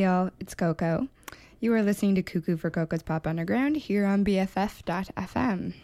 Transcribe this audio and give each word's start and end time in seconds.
y'all, 0.00 0.30
it's 0.40 0.54
Coco. 0.54 1.08
You 1.60 1.74
are 1.74 1.82
listening 1.82 2.14
to 2.14 2.22
Cuckoo 2.22 2.56
for 2.56 2.70
Coco's 2.70 3.02
Pop 3.02 3.26
Underground 3.26 3.76
here 3.76 4.06
on 4.06 4.24
BFF.fm. 4.24 5.74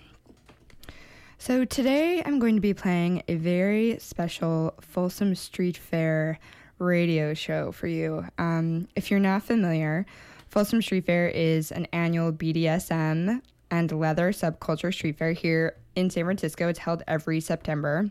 So 1.37 1.66
today 1.66 2.22
I'm 2.25 2.38
going 2.38 2.55
to 2.55 2.62
be 2.62 2.72
playing 2.72 3.25
a 3.28 3.34
very 3.34 3.99
special 3.99 4.72
Folsom 4.81 5.34
Street 5.34 5.76
Fair 5.76 6.38
radio 6.78 7.34
show 7.34 7.72
for 7.72 7.88
you. 7.88 8.25
Um, 8.38 8.88
if 8.97 9.10
you're 9.10 9.21
not 9.21 9.43
familiar, 9.43 10.06
Folsom 10.49 10.81
Street 10.81 11.05
Fair 11.05 11.28
is 11.28 11.71
an 11.71 11.87
annual 11.93 12.32
BDSM 12.32 13.43
and 13.71 13.93
leather 13.93 14.32
subculture 14.32 14.94
street 14.94 15.19
fair 15.19 15.32
here 15.32 15.76
in 15.94 16.09
San 16.09 16.25
Francisco. 16.25 16.69
It's 16.69 16.78
held 16.78 17.03
every 17.06 17.41
September 17.41 18.10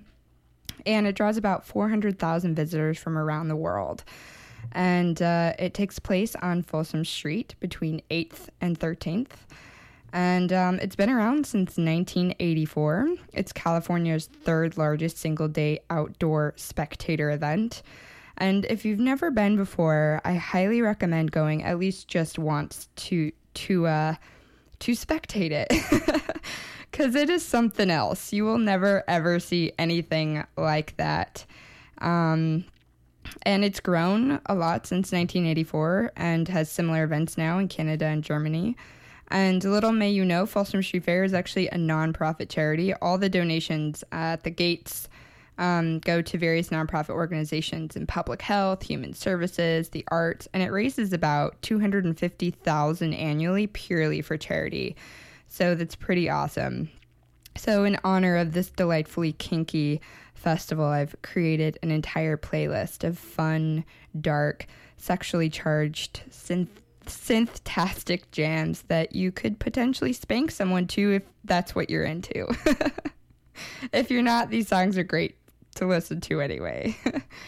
and 0.85 1.07
it 1.07 1.15
draws 1.15 1.37
about 1.37 1.65
400,000 1.65 2.53
visitors 2.53 2.99
from 2.99 3.17
around 3.17 3.47
the 3.47 3.55
world. 3.55 4.03
And 4.71 5.21
uh, 5.21 5.53
it 5.57 5.73
takes 5.73 5.99
place 5.99 6.35
on 6.35 6.63
Folsom 6.63 7.05
Street 7.05 7.55
between 7.59 8.01
8th 8.11 8.49
and 8.61 8.79
13th. 8.79 9.31
And 10.13 10.53
um, 10.53 10.79
it's 10.79 10.95
been 10.95 11.09
around 11.09 11.45
since 11.45 11.77
1984. 11.77 13.15
It's 13.33 13.51
California's 13.51 14.27
third 14.27 14.77
largest 14.77 15.17
single 15.17 15.49
day 15.49 15.79
outdoor 15.89 16.53
spectator 16.55 17.31
event. 17.31 17.83
And 18.37 18.65
if 18.65 18.85
you've 18.85 18.99
never 18.99 19.31
been 19.31 19.57
before, 19.57 20.21
I 20.23 20.35
highly 20.35 20.81
recommend 20.81 21.31
going 21.31 21.63
at 21.63 21.79
least 21.79 22.07
just 22.07 22.39
once 22.39 22.87
to 22.95 23.31
to 23.55 23.87
uh, 23.87 24.15
to 24.79 24.91
spectate 24.93 25.51
it. 25.51 25.71
Because 26.91 27.15
it 27.15 27.29
is 27.29 27.43
something 27.43 27.89
else. 27.89 28.31
You 28.31 28.45
will 28.45 28.57
never 28.57 29.03
ever 29.05 29.37
see 29.41 29.73
anything 29.77 30.45
like 30.55 30.95
that. 30.95 31.45
Um, 31.97 32.63
and 33.43 33.63
it's 33.63 33.79
grown 33.79 34.39
a 34.45 34.55
lot 34.55 34.87
since 34.87 35.11
1984 35.11 36.13
and 36.15 36.47
has 36.47 36.69
similar 36.69 37.03
events 37.03 37.37
now 37.37 37.57
in 37.59 37.67
Canada 37.67 38.05
and 38.05 38.23
Germany. 38.23 38.75
And 39.29 39.63
little 39.63 39.91
may 39.91 40.11
you 40.11 40.23
know, 40.23 40.45
Folsom 40.45 40.83
Street 40.83 41.03
Fair 41.03 41.23
is 41.23 41.33
actually 41.33 41.67
a 41.67 41.75
nonprofit 41.75 42.49
charity. 42.49 42.93
All 42.93 43.17
the 43.17 43.29
donations 43.29 44.03
at 44.11 44.43
the 44.43 44.51
gates 44.51 45.09
um, 45.57 45.99
go 45.99 46.21
to 46.21 46.37
various 46.37 46.69
nonprofit 46.69 47.11
organizations 47.11 47.95
in 47.95 48.05
public 48.05 48.41
health, 48.41 48.83
human 48.83 49.13
services, 49.13 49.89
the 49.89 50.05
arts, 50.09 50.47
and 50.53 50.61
it 50.61 50.71
raises 50.71 51.13
about 51.13 51.61
250,000 51.61 53.13
annually 53.13 53.67
purely 53.67 54.21
for 54.21 54.37
charity. 54.37 54.95
So 55.47 55.75
that's 55.75 55.95
pretty 55.95 56.29
awesome. 56.29 56.89
So 57.57 57.85
in 57.85 57.97
honor 58.03 58.35
of 58.35 58.51
this 58.51 58.69
delightfully 58.69 59.31
kinky 59.33 60.01
festival, 60.45 60.85
I've 60.85 61.15
created 61.23 61.79
an 61.81 61.89
entire 61.89 62.37
playlist 62.37 63.03
of 63.03 63.17
fun, 63.17 63.83
dark, 64.21 64.67
sexually 64.95 65.49
charged 65.49 66.21
synth 66.29 66.69
synth-tastic 67.07 68.31
jams 68.31 68.83
that 68.83 69.15
you 69.15 69.31
could 69.31 69.59
potentially 69.59 70.13
spank 70.13 70.49
someone 70.49 70.87
to 70.87 71.13
if 71.13 71.23
that's 71.43 71.75
what 71.75 71.89
you're 71.89 72.03
into. 72.03 72.47
if 73.93 74.09
you're 74.09 74.23
not, 74.23 74.49
these 74.49 74.67
songs 74.67 74.97
are 74.97 75.03
great 75.03 75.35
to 75.75 75.85
listen 75.85 76.21
to 76.21 76.41
anyway. 76.41 76.95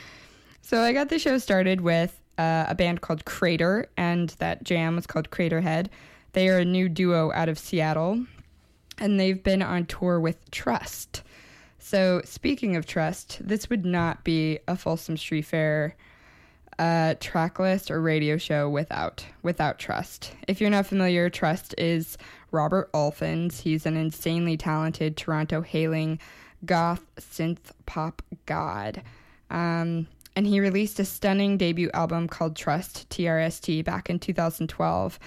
so 0.61 0.81
I 0.81 0.93
got 0.93 1.09
the 1.09 1.17
show 1.17 1.37
started 1.37 1.81
with 1.81 2.19
uh, 2.37 2.65
a 2.67 2.75
band 2.75 3.01
called 3.01 3.25
Crater, 3.25 3.89
and 3.95 4.29
that 4.39 4.63
jam 4.63 4.95
was 4.95 5.07
called 5.07 5.31
Craterhead. 5.31 5.87
They 6.33 6.49
are 6.49 6.59
a 6.59 6.65
new 6.65 6.89
duo 6.89 7.31
out 7.31 7.49
of 7.49 7.57
Seattle, 7.57 8.25
and 8.99 9.19
they've 9.19 9.41
been 9.41 9.61
on 9.61 9.85
tour 9.85 10.19
with 10.19 10.51
Trust. 10.51 11.23
So 11.87 12.19
speaking 12.25 12.75
of 12.75 12.85
Trust, 12.85 13.37
this 13.39 13.69
would 13.69 13.85
not 13.85 14.25
be 14.25 14.59
a 14.67 14.75
Folsom 14.75 15.15
Street 15.15 15.43
Fair 15.43 15.95
uh, 16.77 17.13
track 17.21 17.59
list 17.59 17.89
or 17.89 18.01
radio 18.01 18.35
show 18.35 18.69
without 18.69 19.25
without 19.41 19.79
Trust. 19.79 20.33
If 20.49 20.59
you're 20.59 20.69
not 20.69 20.85
familiar, 20.85 21.29
Trust 21.29 21.73
is 21.77 22.17
Robert 22.51 22.91
Alfons. 22.91 23.61
He's 23.61 23.85
an 23.85 23.95
insanely 23.95 24.57
talented 24.57 25.15
Toronto 25.15 25.61
hailing 25.61 26.19
goth 26.65 27.05
synth 27.21 27.71
pop 27.85 28.21
god. 28.45 29.01
Um, 29.49 30.07
and 30.35 30.45
he 30.45 30.59
released 30.59 30.99
a 30.99 31.05
stunning 31.05 31.55
debut 31.55 31.89
album 31.93 32.27
called 32.27 32.57
Trust, 32.57 33.09
TRST, 33.11 33.85
back 33.85 34.09
in 34.09 34.19
2012. 34.19 35.17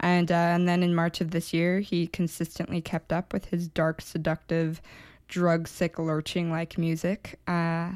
And, 0.00 0.32
uh, 0.32 0.34
and 0.34 0.68
then 0.68 0.82
in 0.82 0.96
March 0.96 1.20
of 1.20 1.30
this 1.30 1.52
year, 1.52 1.78
he 1.78 2.08
consistently 2.08 2.80
kept 2.80 3.12
up 3.12 3.32
with 3.32 3.44
his 3.46 3.68
dark, 3.68 4.00
seductive, 4.00 4.82
drug 5.28 5.68
sick, 5.68 5.98
lurching 5.98 6.50
like 6.50 6.78
music 6.78 7.38
uh, 7.46 7.92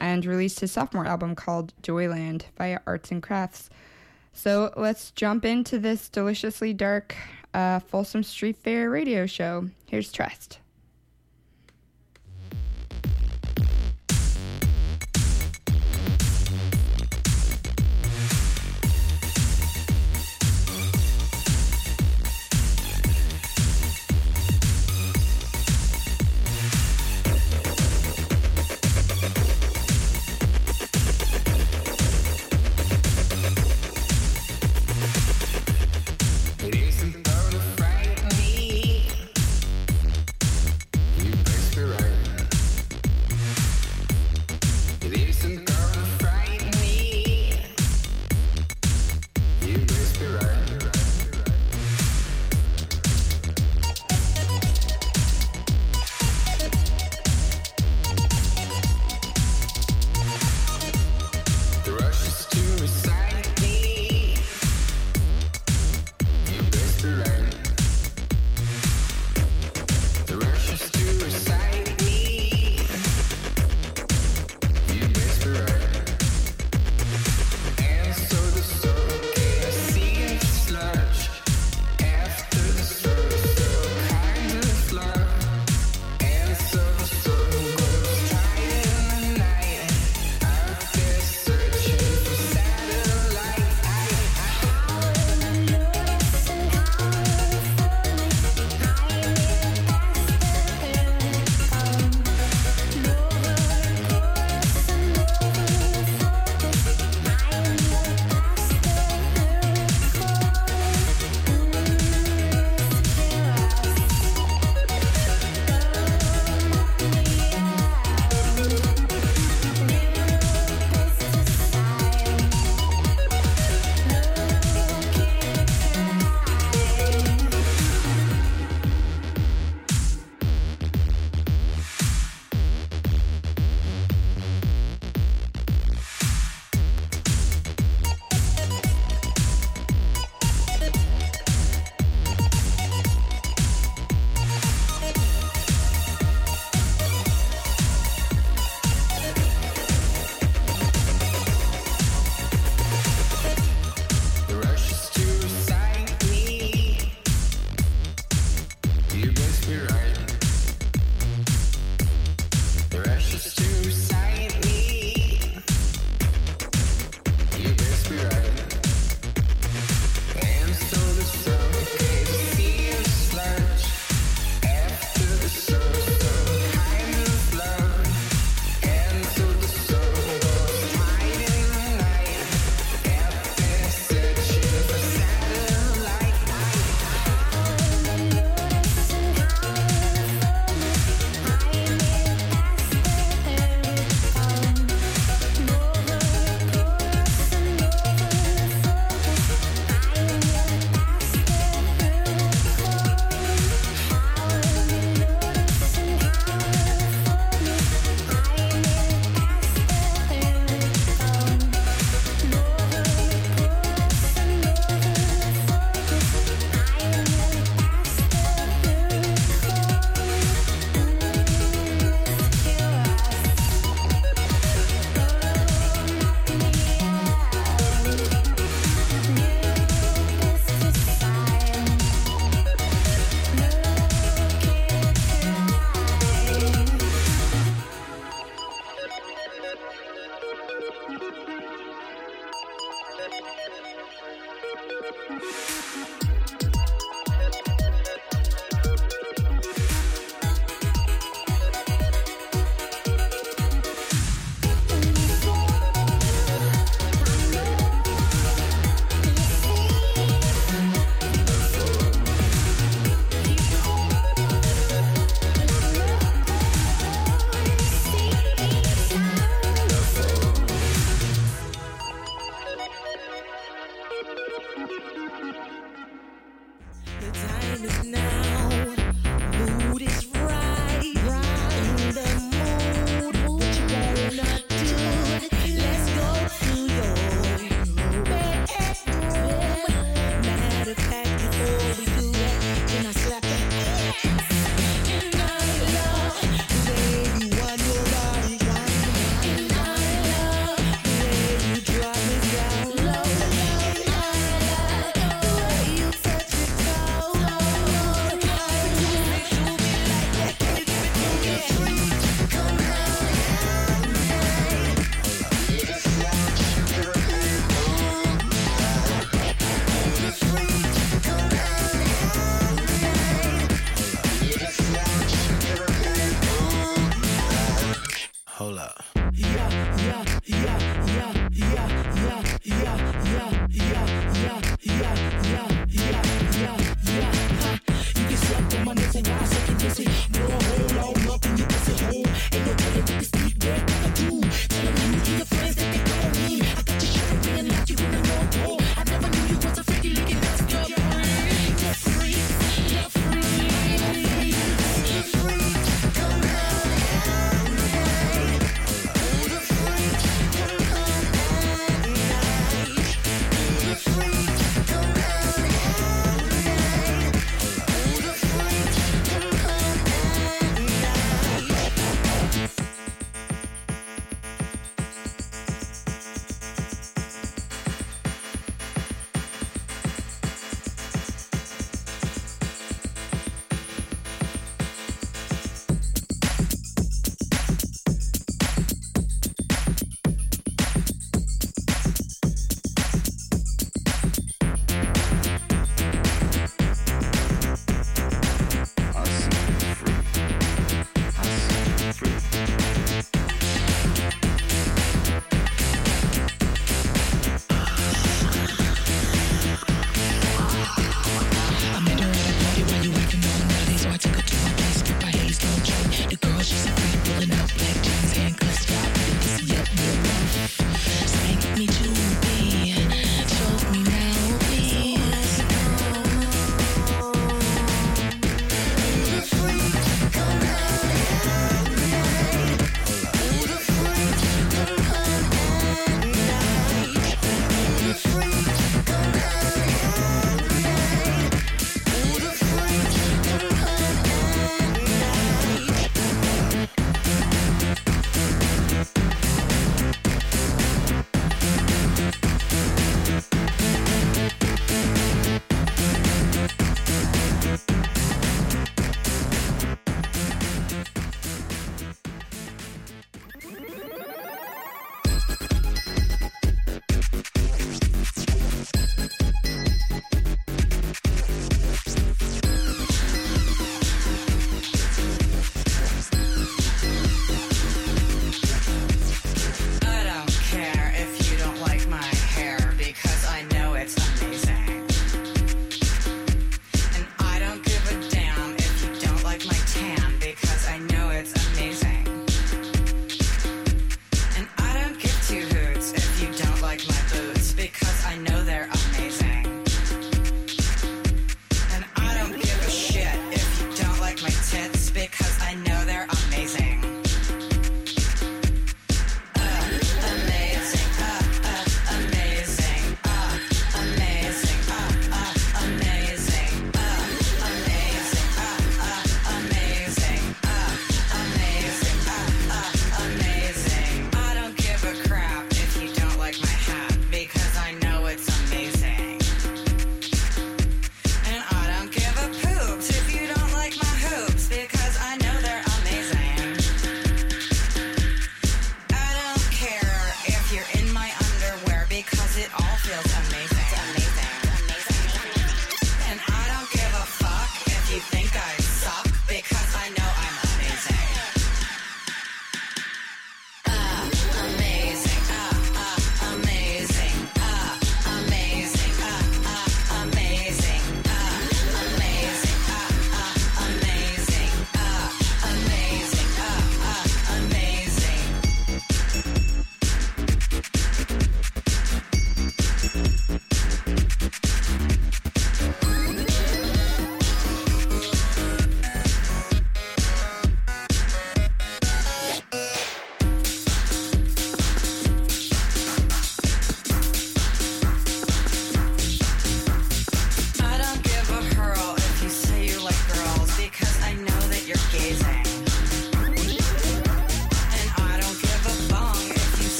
and 0.00 0.26
released 0.26 0.60
his 0.60 0.72
sophomore 0.72 1.06
album 1.06 1.34
called 1.34 1.72
Joyland 1.82 2.42
via 2.58 2.80
Arts 2.86 3.10
and 3.10 3.22
Crafts. 3.22 3.70
So 4.32 4.72
let's 4.76 5.10
jump 5.12 5.44
into 5.44 5.78
this 5.78 6.08
deliciously 6.08 6.72
dark 6.72 7.14
uh, 7.54 7.80
Folsom 7.80 8.22
Street 8.22 8.56
Fair 8.56 8.90
radio 8.90 9.26
show. 9.26 9.68
Here's 9.86 10.10
Trust. 10.10 10.61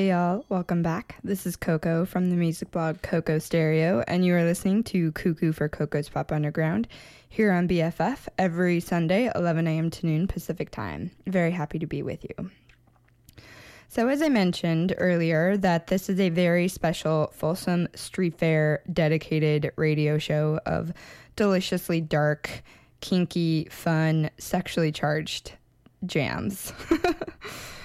Hey 0.00 0.08
y'all, 0.08 0.46
welcome 0.48 0.82
back. 0.82 1.16
This 1.22 1.44
is 1.44 1.56
Coco 1.56 2.06
from 2.06 2.30
the 2.30 2.36
music 2.36 2.70
blog 2.70 3.02
Coco 3.02 3.38
Stereo, 3.38 4.02
and 4.08 4.24
you 4.24 4.34
are 4.34 4.44
listening 4.44 4.82
to 4.84 5.12
Cuckoo 5.12 5.52
for 5.52 5.68
Coco's 5.68 6.08
Pop 6.08 6.32
Underground 6.32 6.88
here 7.28 7.52
on 7.52 7.68
BFF 7.68 8.26
every 8.38 8.80
Sunday, 8.80 9.30
11 9.34 9.66
a.m. 9.66 9.90
to 9.90 10.06
noon 10.06 10.26
Pacific 10.26 10.70
Time. 10.70 11.10
Very 11.26 11.50
happy 11.50 11.78
to 11.78 11.86
be 11.86 12.02
with 12.02 12.24
you. 12.24 12.50
So, 13.88 14.08
as 14.08 14.22
I 14.22 14.30
mentioned 14.30 14.94
earlier, 14.96 15.58
that 15.58 15.88
this 15.88 16.08
is 16.08 16.18
a 16.18 16.30
very 16.30 16.66
special 16.66 17.30
Folsom 17.34 17.86
Street 17.94 18.38
Fair 18.38 18.82
dedicated 18.90 19.70
radio 19.76 20.16
show 20.16 20.60
of 20.64 20.94
deliciously 21.36 22.00
dark, 22.00 22.62
kinky, 23.02 23.68
fun, 23.70 24.30
sexually 24.38 24.92
charged 24.92 25.52
jams. 26.06 26.72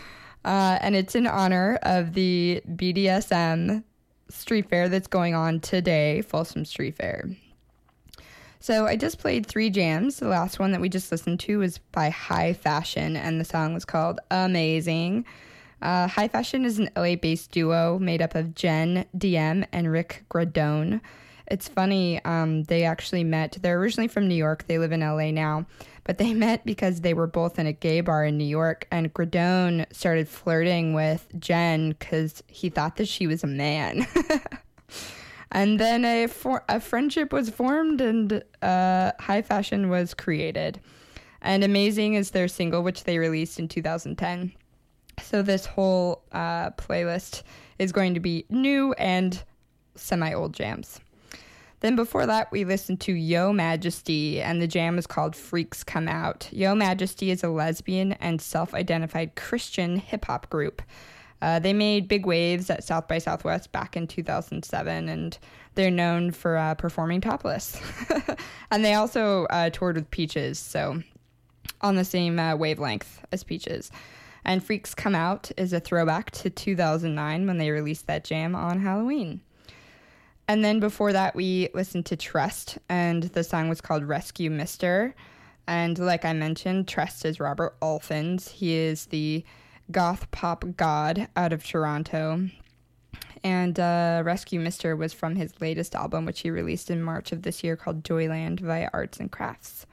Uh, 0.45 0.77
and 0.79 0.95
it's 0.95 1.15
in 1.15 1.25
honor 1.25 1.79
of 1.81 2.13
the 2.13 2.61
BDSM 2.69 3.83
street 4.29 4.69
fair 4.69 4.87
that's 4.87 5.07
going 5.07 5.33
on 5.33 5.59
today, 5.59 6.21
Folsom 6.21 6.65
Street 6.65 6.95
Fair. 6.95 7.29
So 8.59 8.85
I 8.85 8.95
just 8.95 9.17
played 9.17 9.45
three 9.47 9.71
jams. 9.71 10.17
The 10.17 10.27
last 10.27 10.59
one 10.59 10.71
that 10.71 10.81
we 10.81 10.87
just 10.87 11.11
listened 11.11 11.39
to 11.41 11.59
was 11.59 11.79
by 11.91 12.09
Hi 12.09 12.53
Fashion, 12.53 13.15
and 13.15 13.41
the 13.41 13.45
song 13.45 13.73
was 13.73 13.85
called 13.85 14.19
Amazing. 14.29 15.25
Uh, 15.81 16.07
Hi 16.07 16.27
Fashion 16.27 16.63
is 16.63 16.77
an 16.77 16.89
LA 16.95 17.15
based 17.15 17.51
duo 17.51 17.97
made 17.97 18.21
up 18.21 18.35
of 18.35 18.53
Jen 18.53 19.05
DM 19.17 19.65
and 19.71 19.91
Rick 19.91 20.25
Gradone. 20.29 21.01
It's 21.47 21.67
funny, 21.67 22.23
um, 22.25 22.63
they 22.63 22.83
actually 22.83 23.23
met. 23.23 23.57
They're 23.61 23.79
originally 23.79 24.07
from 24.07 24.27
New 24.27 24.35
York, 24.35 24.65
they 24.67 24.77
live 24.79 24.91
in 24.91 25.01
LA 25.01 25.31
now 25.31 25.65
but 26.05 26.17
they 26.17 26.33
met 26.45 26.65
because 26.65 27.01
they 27.01 27.13
were 27.13 27.27
both 27.27 27.59
in 27.59 27.67
a 27.67 27.73
gay 27.73 27.99
bar 27.99 28.23
in 28.23 28.37
New 28.37 28.45
York, 28.45 28.87
and 28.89 29.13
Gradone 29.13 29.85
started 29.93 30.29
flirting 30.29 30.93
with 30.93 31.27
Jen 31.37 31.89
because 31.89 32.41
he 32.47 32.69
thought 32.69 32.95
that 32.95 33.09
she 33.09 33.27
was 33.27 33.43
a 33.43 33.47
man. 33.47 34.07
and 35.51 35.77
then 35.77 36.05
a, 36.05 36.27
for- 36.27 36.63
a 36.69 36.79
friendship 36.79 37.33
was 37.33 37.49
formed, 37.49 37.99
and 37.99 38.41
uh, 38.61 39.11
Hi 39.19 39.41
Fashion 39.41 39.89
was 39.89 40.13
created. 40.13 40.79
And 41.41 41.63
Amazing 41.63 42.13
is 42.15 42.31
their 42.31 42.47
single, 42.47 42.81
which 42.81 43.03
they 43.03 43.19
released 43.19 43.59
in 43.59 43.67
2010. 43.67 44.53
So 45.21 45.41
this 45.41 45.65
whole 45.65 46.23
uh, 46.31 46.71
playlist 46.71 47.43
is 47.77 47.91
going 47.91 48.15
to 48.15 48.19
be 48.19 48.45
new 48.49 48.93
and 48.93 49.43
semi 49.95 50.33
old 50.33 50.53
jams. 50.53 50.99
Then 51.85 51.95
before 51.95 52.25
that, 52.25 52.51
we 52.51 52.65
listened 52.65 52.99
to 53.01 53.13
Yo 53.13 53.53
Majesty, 53.53 54.41
and 54.41 54.59
the 54.59 54.65
jam 54.65 54.97
is 54.97 55.05
called 55.05 55.35
Freaks 55.35 55.83
Come 55.83 56.07
Out. 56.07 56.49
Yo 56.51 56.73
Majesty 56.73 57.29
is 57.29 57.43
a 57.43 57.49
lesbian 57.49 58.13
and 58.13 58.41
self 58.41 58.73
identified 58.73 59.35
Christian 59.35 59.97
hip 59.97 60.25
hop 60.25 60.49
group. 60.49 60.81
Uh, 61.43 61.59
they 61.59 61.73
made 61.73 62.07
big 62.07 62.25
waves 62.25 62.71
at 62.71 62.83
South 62.83 63.07
by 63.07 63.19
Southwest 63.19 63.71
back 63.71 63.95
in 63.95 64.07
2007, 64.07 65.09
and 65.09 65.37
they're 65.75 65.91
known 65.91 66.31
for 66.31 66.57
uh, 66.57 66.73
performing 66.73 67.21
topless. 67.21 67.79
and 68.71 68.83
they 68.83 68.95
also 68.95 69.45
uh, 69.51 69.69
toured 69.69 69.97
with 69.97 70.09
Peaches, 70.09 70.57
so 70.57 71.03
on 71.81 71.93
the 71.93 72.03
same 72.03 72.39
uh, 72.39 72.55
wavelength 72.55 73.23
as 73.31 73.43
Peaches. 73.43 73.91
And 74.43 74.63
Freaks 74.63 74.95
Come 74.95 75.13
Out 75.13 75.51
is 75.55 75.71
a 75.71 75.79
throwback 75.79 76.31
to 76.31 76.49
2009 76.49 77.45
when 77.45 77.59
they 77.59 77.69
released 77.69 78.07
that 78.07 78.23
jam 78.23 78.55
on 78.55 78.79
Halloween. 78.79 79.41
And 80.47 80.63
then 80.63 80.79
before 80.79 81.11
that, 81.11 81.35
we 81.35 81.69
listened 81.73 82.05
to 82.07 82.15
Trust, 82.15 82.77
and 82.87 83.23
the 83.23 83.43
song 83.43 83.67
was 83.67 83.81
called 83.81 84.03
Rescue 84.03 84.51
Mister. 84.51 85.15
And 85.67 85.97
like 85.97 86.23
I 86.23 86.33
mentioned, 86.33 86.87
Trust 86.87 87.25
is 87.25 87.39
Robert 87.39 87.75
Alfons. 87.81 88.49
He 88.49 88.73
is 88.75 89.07
the 89.07 89.43
goth 89.91 90.29
pop 90.29 90.63
god 90.77 91.27
out 91.35 91.51
of 91.51 91.65
Toronto. 91.65 92.49
And 93.43 93.79
uh, 93.79 94.21
Rescue 94.23 94.59
Mister 94.59 94.95
was 94.95 95.13
from 95.13 95.35
his 95.35 95.59
latest 95.59 95.95
album, 95.95 96.25
which 96.25 96.41
he 96.41 96.51
released 96.51 96.91
in 96.91 97.01
March 97.01 97.31
of 97.31 97.41
this 97.41 97.63
year 97.63 97.75
called 97.75 98.03
Joyland 98.03 98.59
via 98.59 98.89
Arts 98.93 99.19
and 99.19 99.31
Crafts. 99.31 99.87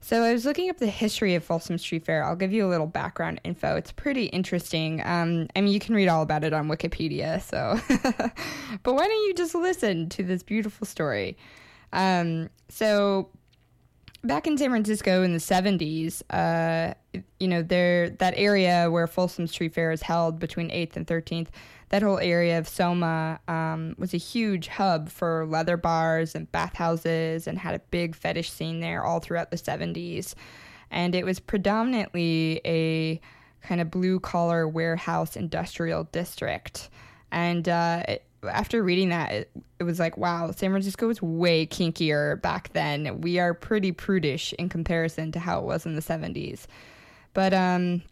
So 0.00 0.22
I 0.22 0.32
was 0.32 0.44
looking 0.44 0.70
up 0.70 0.78
the 0.78 0.86
history 0.86 1.34
of 1.34 1.44
Folsom 1.44 1.76
Street 1.76 2.04
Fair. 2.04 2.24
I'll 2.24 2.36
give 2.36 2.52
you 2.52 2.64
a 2.64 2.70
little 2.70 2.86
background 2.86 3.40
info. 3.44 3.76
It's 3.76 3.92
pretty 3.92 4.26
interesting. 4.26 5.02
Um, 5.04 5.48
I 5.56 5.60
mean, 5.60 5.72
you 5.72 5.80
can 5.80 5.94
read 5.94 6.08
all 6.08 6.22
about 6.22 6.44
it 6.44 6.52
on 6.52 6.68
Wikipedia. 6.68 7.42
So, 7.42 7.78
but 8.82 8.94
why 8.94 9.06
don't 9.08 9.26
you 9.26 9.34
just 9.34 9.54
listen 9.54 10.08
to 10.10 10.22
this 10.22 10.42
beautiful 10.42 10.86
story? 10.86 11.36
Um, 11.92 12.48
so 12.68 13.28
back 14.22 14.46
in 14.46 14.56
San 14.56 14.70
Francisco 14.70 15.22
in 15.22 15.32
the 15.32 15.38
70s, 15.38 16.22
uh, 16.30 16.94
you 17.40 17.48
know, 17.48 17.62
there 17.62 18.10
that 18.10 18.34
area 18.36 18.90
where 18.90 19.06
Folsom 19.06 19.46
Street 19.46 19.74
Fair 19.74 19.90
is 19.90 20.02
held 20.02 20.38
between 20.38 20.70
8th 20.70 20.96
and 20.96 21.06
13th, 21.06 21.48
that 21.90 22.02
whole 22.02 22.18
area 22.18 22.58
of 22.58 22.68
Soma 22.68 23.40
um, 23.48 23.94
was 23.98 24.12
a 24.12 24.18
huge 24.18 24.68
hub 24.68 25.08
for 25.08 25.46
leather 25.46 25.76
bars 25.76 26.34
and 26.34 26.50
bathhouses 26.52 27.46
and 27.46 27.58
had 27.58 27.74
a 27.74 27.78
big 27.90 28.14
fetish 28.14 28.50
scene 28.50 28.80
there 28.80 29.04
all 29.04 29.20
throughout 29.20 29.50
the 29.50 29.56
70s. 29.56 30.34
And 30.90 31.14
it 31.14 31.24
was 31.24 31.40
predominantly 31.40 32.60
a 32.64 33.20
kind 33.62 33.80
of 33.80 33.90
blue 33.90 34.20
collar 34.20 34.68
warehouse 34.68 35.36
industrial 35.36 36.04
district. 36.04 36.90
And 37.30 37.68
uh, 37.68 38.02
it, 38.08 38.24
after 38.44 38.82
reading 38.82 39.08
that, 39.08 39.32
it, 39.32 39.50
it, 39.80 39.84
was 39.84 39.98
like, 39.98 40.16
wow, 40.16 40.50
San 40.50 40.70
Francisco 40.70 41.06
was 41.08 41.20
way 41.20 41.66
kinkier 41.66 42.40
back 42.40 42.72
then. 42.72 43.20
We 43.20 43.38
are 43.38 43.54
pretty 43.54 43.92
prudish 43.92 44.52
in 44.58 44.68
comparison 44.68 45.32
to 45.32 45.38
how 45.38 45.58
it 45.60 45.64
was 45.64 45.86
in 45.86 45.94
the 45.94 46.02
70s. 46.02 46.66
But 47.34 47.52
um, 47.52 48.02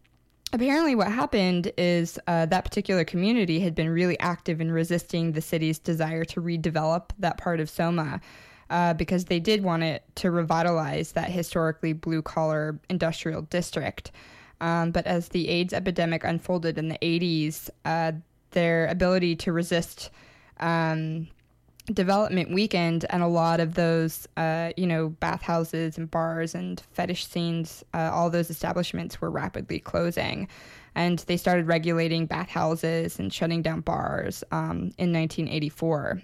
apparently, 0.57 0.95
what 0.95 1.13
happened 1.13 1.71
is 1.77 2.19
uh, 2.27 2.47
that 2.47 2.65
particular 2.65 3.05
community 3.05 3.61
had 3.61 3.75
been 3.75 3.89
really 3.89 4.19
active 4.19 4.61
in 4.61 4.73
resisting 4.73 5.33
the 5.33 5.41
city's 5.41 5.79
desire 5.79 6.25
to 6.25 6.41
redevelop 6.41 7.11
that 7.19 7.37
part 7.39 7.61
of 7.61 7.71
Soma. 7.71 8.21
Uh, 8.69 8.93
because 8.93 9.27
they 9.27 9.39
did 9.39 9.63
want 9.63 9.85
it 9.85 10.03
to 10.17 10.29
revitalize 10.29 11.13
that 11.13 11.31
historically 11.31 11.93
blue 11.93 12.21
collar 12.21 12.81
industrial 12.89 13.43
district. 13.43 14.11
Um, 14.61 14.91
but 14.91 15.07
as 15.07 15.29
the 15.29 15.49
AIDS 15.49 15.73
epidemic 15.73 16.25
unfolded 16.25 16.77
in 16.77 16.89
the 16.89 16.99
80s, 16.99 17.71
uh, 17.85 18.11
their 18.51 18.89
ability 18.89 19.37
to 19.37 19.53
resist 19.53 20.11
um, 20.59 21.29
development 21.87 22.53
weakened, 22.53 23.07
and 23.11 23.23
a 23.23 23.29
lot 23.29 23.61
of 23.61 23.75
those, 23.75 24.27
uh, 24.37 24.73
you 24.77 24.87
know, 24.87 25.09
bathhouses 25.09 25.99
and 25.99 26.11
bars 26.11 26.55
and 26.55 26.81
fetish 26.93 27.27
scenes, 27.27 27.85
uh, 27.95 28.11
all 28.13 28.31
those 28.31 28.51
establishments 28.51 29.21
were 29.21 29.31
rapidly 29.31 29.79
closing. 29.79 30.49
And 30.95 31.19
they 31.21 31.37
started 31.37 31.67
regulating 31.67 32.27
bathhouses 32.27 33.19
and 33.19 33.33
shutting 33.33 33.63
down 33.63 33.81
bars 33.81 34.43
um, 34.51 34.95
in 34.99 35.13
1984. 35.13 36.23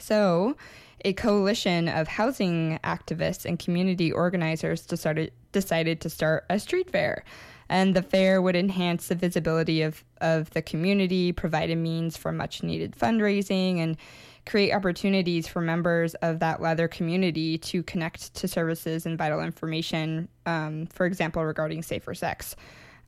So, 0.00 0.56
a 1.04 1.12
coalition 1.12 1.88
of 1.88 2.08
housing 2.08 2.78
activists 2.82 3.44
and 3.44 3.58
community 3.58 4.10
organizers 4.10 4.86
decided, 4.86 5.32
decided 5.52 6.00
to 6.00 6.10
start 6.10 6.44
a 6.48 6.58
street 6.58 6.90
fair 6.90 7.24
and 7.68 7.94
the 7.94 8.02
fair 8.02 8.42
would 8.42 8.56
enhance 8.56 9.08
the 9.08 9.14
visibility 9.14 9.82
of, 9.82 10.04
of 10.20 10.50
the 10.50 10.62
community, 10.62 11.32
provide 11.32 11.70
a 11.70 11.76
means 11.76 12.16
for 12.16 12.32
much 12.32 12.62
needed 12.62 12.92
fundraising, 12.92 13.78
and 13.78 13.96
create 14.46 14.72
opportunities 14.72 15.48
for 15.48 15.60
members 15.60 16.14
of 16.16 16.38
that 16.40 16.60
leather 16.60 16.86
community 16.88 17.56
to 17.58 17.82
connect 17.82 18.34
to 18.34 18.46
services 18.48 19.06
and 19.06 19.16
vital 19.16 19.40
information, 19.40 20.28
um, 20.46 20.86
for 20.86 21.06
example, 21.06 21.44
regarding 21.44 21.82
safer 21.82 22.14
sex, 22.14 22.54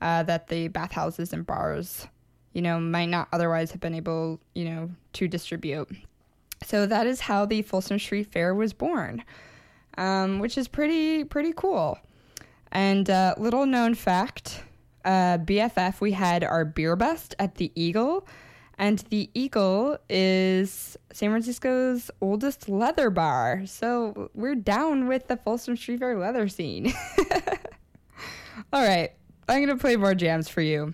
uh, 0.01 0.23
that 0.23 0.49
the 0.49 0.69
bathhouses 0.69 1.33
and 1.33 1.45
bars, 1.45 2.07
you 2.53 2.63
know, 2.63 2.81
might 2.81 3.07
not 3.07 3.29
otherwise 3.33 3.71
have 3.71 3.81
been 3.81 3.95
able, 3.95 4.41
you 4.55 4.65
know, 4.65 4.91
to 5.13 5.29
distribute. 5.29 5.89
So 6.65 6.87
that 6.87 7.07
is 7.07 7.21
how 7.21 7.45
the 7.45 7.63
Folsom 7.63 7.99
Street 7.99 8.33
Fair 8.33 8.55
was 8.55 8.73
born, 8.73 9.23
um, 9.99 10.39
which 10.39 10.57
is 10.57 10.69
pretty 10.69 11.25
pretty 11.25 11.53
cool. 11.55 11.99
And 12.73 13.09
uh, 13.09 13.35
little 13.39 13.67
known 13.67 13.95
fact 13.95 14.63
uh, 15.05 15.39
BFF, 15.39 16.01
we 16.01 16.13
had 16.13 16.43
our 16.43 16.65
beer 16.65 16.97
bust 16.97 17.35
at 17.39 17.55
the 17.57 17.71
Eagle. 17.75 18.27
And 18.79 18.99
the 19.11 19.31
Eagle 19.33 19.99
is 20.09 20.99
San 21.13 21.31
Francisco's 21.31 22.11
oldest 22.21 22.69
leather 22.69 23.09
bar. 23.09 23.63
So 23.67 24.31
we're 24.35 24.55
down 24.55 25.09
with 25.09 25.29
the 25.29 25.37
Folsom 25.39 25.77
Street 25.77 26.01
Fair 26.01 26.19
leather 26.19 26.49
scene. 26.49 26.93
All 28.73 28.87
right, 28.87 29.13
I'm 29.49 29.65
going 29.65 29.69
to 29.69 29.81
play 29.81 29.97
more 29.97 30.15
jams 30.15 30.49
for 30.49 30.61
you. 30.61 30.93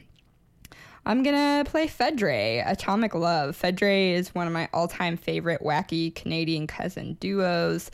I'm 1.05 1.25
going 1.25 1.35
to 1.35 1.69
play 1.69 1.89
Phedre, 1.89 2.63
Atomic 2.71 3.15
Love. 3.15 3.61
Phedre 3.61 4.13
is 4.13 4.33
one 4.35 4.47
of 4.47 4.53
my 4.53 4.69
all 4.73 4.87
time 4.87 5.17
favorite 5.17 5.61
wacky 5.61 6.15
Canadian 6.15 6.69
cousin 6.69 7.15
duos. 7.15 7.91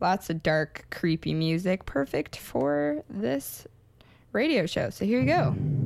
Lots 0.00 0.30
of 0.30 0.42
dark, 0.42 0.86
creepy 0.90 1.34
music, 1.34 1.84
perfect 1.86 2.36
for 2.36 3.02
this 3.08 3.66
radio 4.32 4.66
show. 4.66 4.90
So 4.90 5.04
here 5.04 5.20
you 5.20 5.26
go. 5.26 5.54
Mm-hmm. 5.56 5.83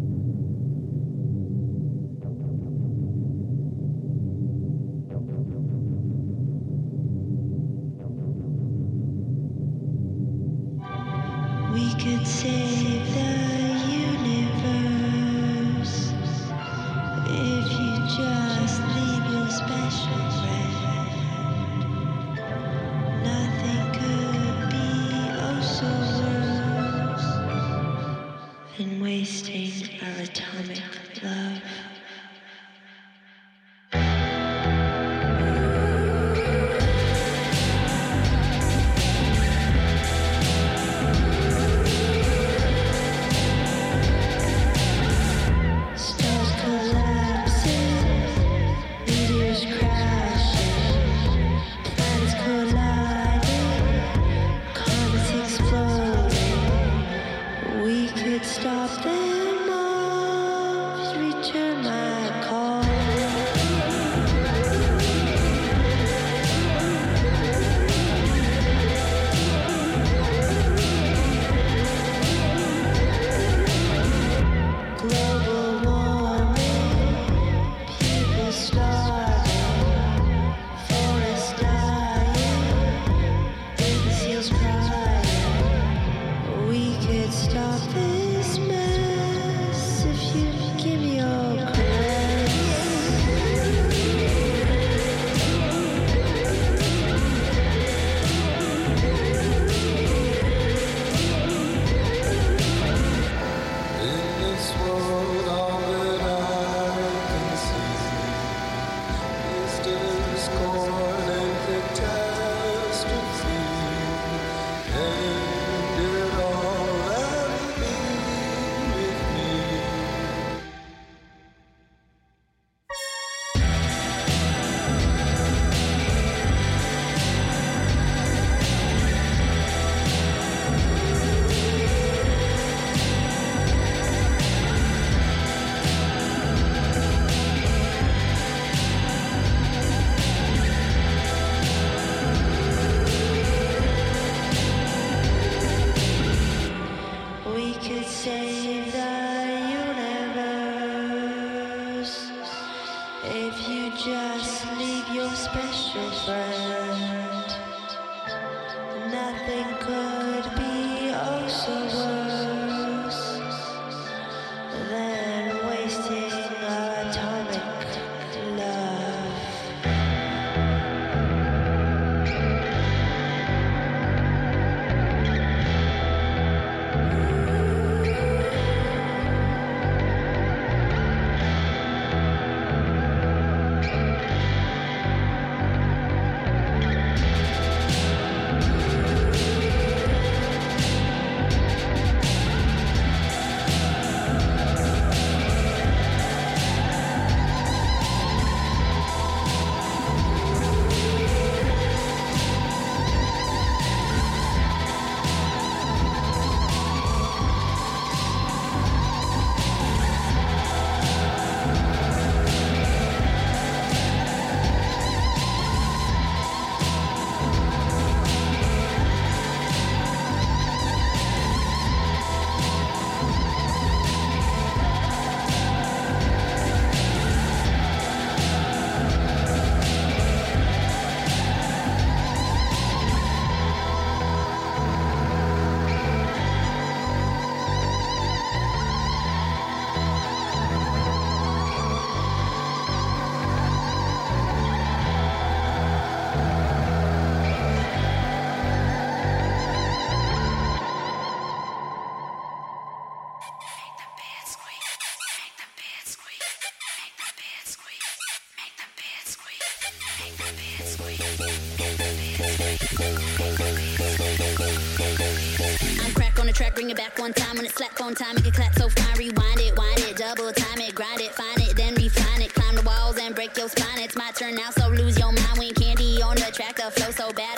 on 267.28 267.34
time 267.34 267.56
when 267.56 267.66
it's 267.66 267.74
slap 267.74 268.00
on 268.00 268.14
time. 268.14 268.34
Make 268.36 268.46
it 268.46 268.54
clap 268.54 268.74
so 268.78 268.88
fine, 268.88 269.18
rewind 269.18 269.60
it, 269.60 269.76
wind 269.76 269.98
it, 269.98 270.16
double 270.16 270.50
time 270.52 270.80
it, 270.80 270.94
grind 270.94 271.20
it, 271.20 271.32
find 271.32 271.60
it, 271.60 271.76
then 271.76 271.94
refine 271.94 272.42
it. 272.42 272.54
Climb 272.54 272.74
the 272.76 272.82
walls 272.82 273.18
and 273.18 273.34
break 273.34 273.56
your 273.56 273.68
spine. 273.68 273.98
It's 273.98 274.16
my 274.16 274.30
turn 274.30 274.54
now, 274.54 274.70
so 274.70 274.88
lose 274.88 275.18
your 275.18 275.32
mind 275.32 275.58
when 275.58 275.74
candy 275.74 276.22
on 276.22 276.36
the 276.36 276.50
track. 276.52 276.76
The 276.76 276.90
flow 276.90 277.10
so 277.10 277.32
bad. 277.32 277.57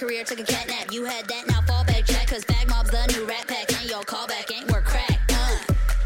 career 0.00 0.24
took 0.24 0.40
a 0.40 0.44
cat 0.44 0.66
nap. 0.66 0.90
You 0.90 1.04
had 1.04 1.26
that, 1.26 1.46
now 1.46 1.60
fall 1.60 1.84
back 1.84 2.06
check. 2.06 2.26
Cause 2.28 2.42
bag 2.46 2.66
mob's 2.68 2.90
the 2.90 3.04
new 3.12 3.26
rat 3.26 3.46
pack. 3.46 3.70
And 3.78 3.90
your 3.90 4.00
callback 4.00 4.50
ain't 4.50 4.70
worth 4.72 4.84
crack. 4.84 5.20
Uh, 5.30 5.58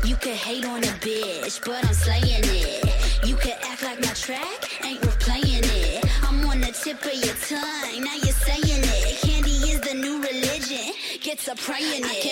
you 0.04 0.16
could 0.16 0.34
hate 0.34 0.64
on 0.64 0.82
a 0.82 0.94
bitch, 0.98 1.64
but 1.64 1.86
I'm 1.86 1.94
slaying 1.94 2.42
it. 2.42 3.24
You 3.24 3.36
could 3.36 3.54
act 3.62 3.84
like 3.84 4.00
my 4.00 4.14
track 4.14 4.84
ain't 4.84 5.00
worth 5.04 5.20
playing 5.20 5.62
it. 5.62 6.04
I'm 6.26 6.44
on 6.44 6.60
the 6.60 6.72
tip 6.72 7.04
of 7.04 7.14
your 7.14 7.36
tongue, 7.46 8.02
now 8.02 8.16
you're 8.16 8.40
saying 8.48 8.82
it. 8.82 9.22
Candy 9.22 9.56
is 9.70 9.80
the 9.80 9.94
new 9.94 10.20
religion. 10.20 10.92
Get 11.22 11.38
to 11.46 11.54
praying 11.54 12.02
it. 12.04 12.22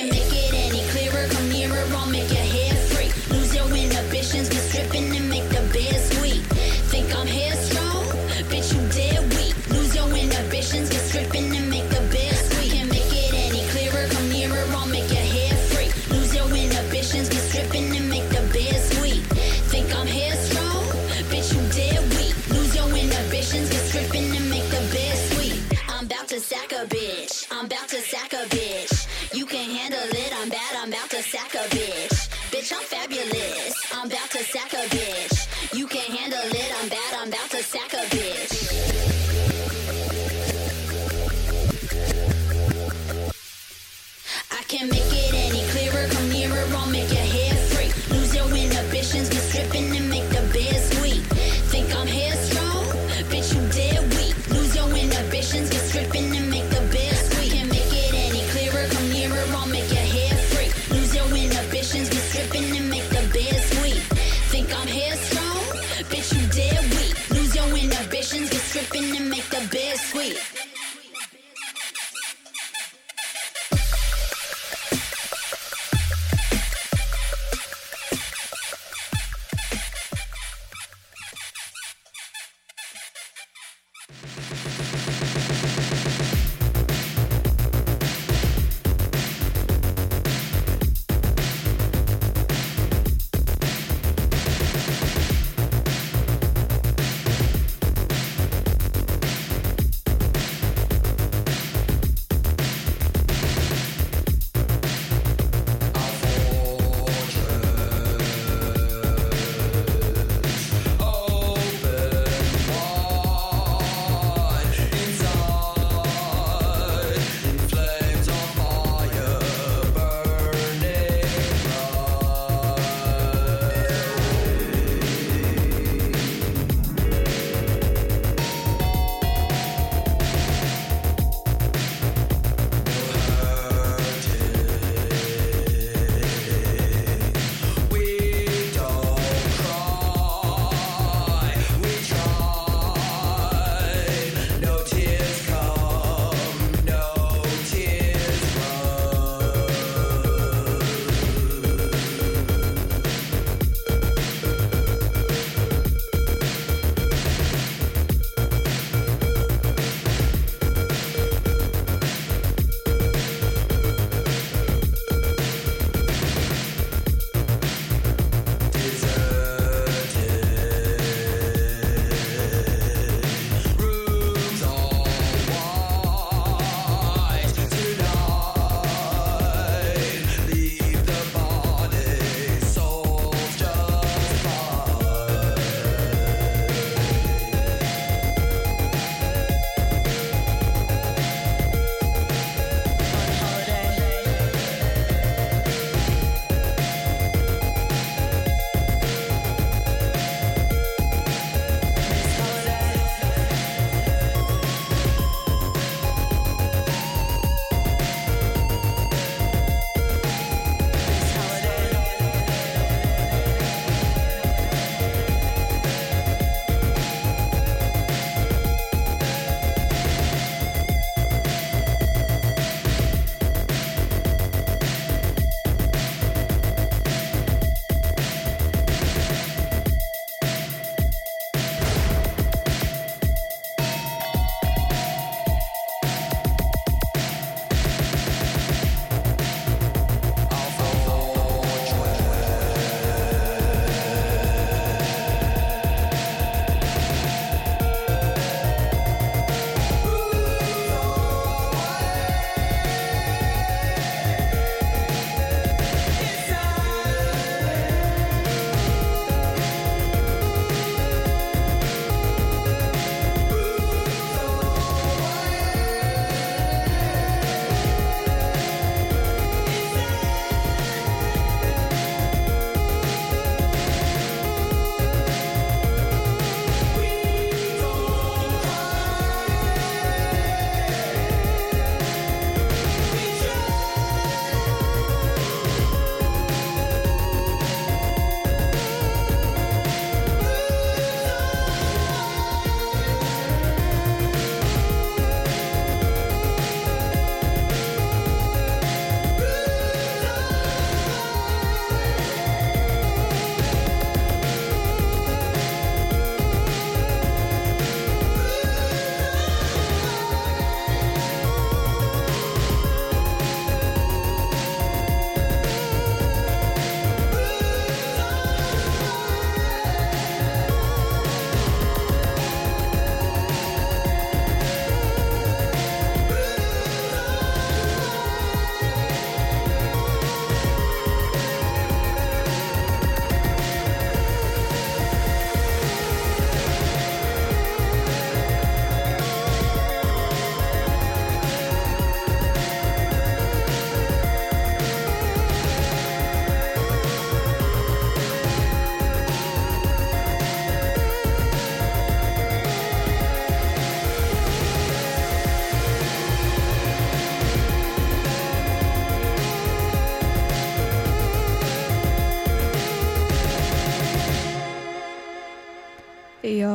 You 35.75 35.87
can't 35.87 36.15
handle 36.15 36.39
it, 36.43 36.73
I'm 36.83 36.89
bad, 36.91 37.15
I'm 37.15 37.29
about 37.29 37.49
to 37.51 37.63
sack 37.63 37.95
a 37.95 38.05
bitch. 38.15 38.62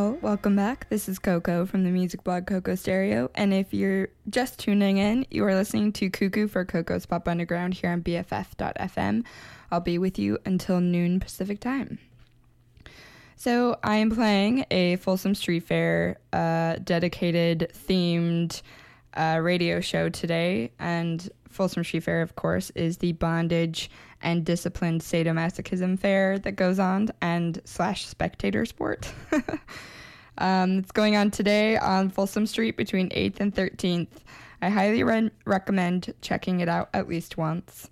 Welcome 0.07 0.55
back. 0.55 0.87
This 0.89 1.09
is 1.09 1.19
Coco 1.19 1.65
from 1.65 1.83
the 1.83 1.89
music 1.89 2.23
blog 2.23 2.47
Coco 2.47 2.75
Stereo, 2.75 3.29
and 3.35 3.53
if 3.53 3.73
you're 3.73 4.07
just 4.29 4.57
tuning 4.57 4.97
in, 4.97 5.25
you 5.29 5.43
are 5.43 5.53
listening 5.53 5.91
to 5.93 6.09
Cuckoo 6.09 6.47
for 6.47 6.63
Coco's 6.63 7.05
Pop 7.05 7.27
Underground 7.27 7.73
here 7.73 7.89
on 7.91 8.01
BFF.fm. 8.03 9.25
I'll 9.69 9.81
be 9.81 9.97
with 9.97 10.17
you 10.17 10.37
until 10.45 10.79
noon 10.79 11.19
Pacific 11.19 11.59
time. 11.59 11.99
So 13.35 13.77
I 13.83 13.97
am 13.97 14.09
playing 14.09 14.65
a 14.71 14.95
Folsom 14.95 15.35
Street 15.35 15.63
Fair 15.63 16.19
uh, 16.31 16.77
dedicated 16.83 17.73
themed 17.87 18.61
uh, 19.13 19.39
radio 19.41 19.81
show 19.81 20.07
today, 20.07 20.71
and 20.79 21.29
Folsom 21.49 21.83
Street 21.83 22.03
Fair, 22.03 22.21
of 22.21 22.37
course, 22.37 22.69
is 22.75 22.97
the 22.97 23.11
bondage 23.11 23.89
and 24.21 24.45
disciplined 24.45 25.01
sadomasochism 25.01 25.99
fair 25.99 26.39
that 26.39 26.53
goes 26.53 26.79
on 26.79 27.09
and 27.21 27.61
slash 27.65 28.05
spectator 28.05 28.65
sport. 28.65 29.11
um, 30.37 30.79
it's 30.79 30.91
going 30.91 31.15
on 31.15 31.31
today 31.31 31.77
on 31.77 32.09
Folsom 32.09 32.45
Street 32.45 32.77
between 32.77 33.09
8th 33.09 33.39
and 33.39 33.53
13th. 33.53 34.07
I 34.61 34.69
highly 34.69 35.03
re- 35.03 35.31
recommend 35.45 36.13
checking 36.21 36.59
it 36.59 36.69
out 36.69 36.89
at 36.93 37.07
least 37.07 37.37
once. 37.37 37.89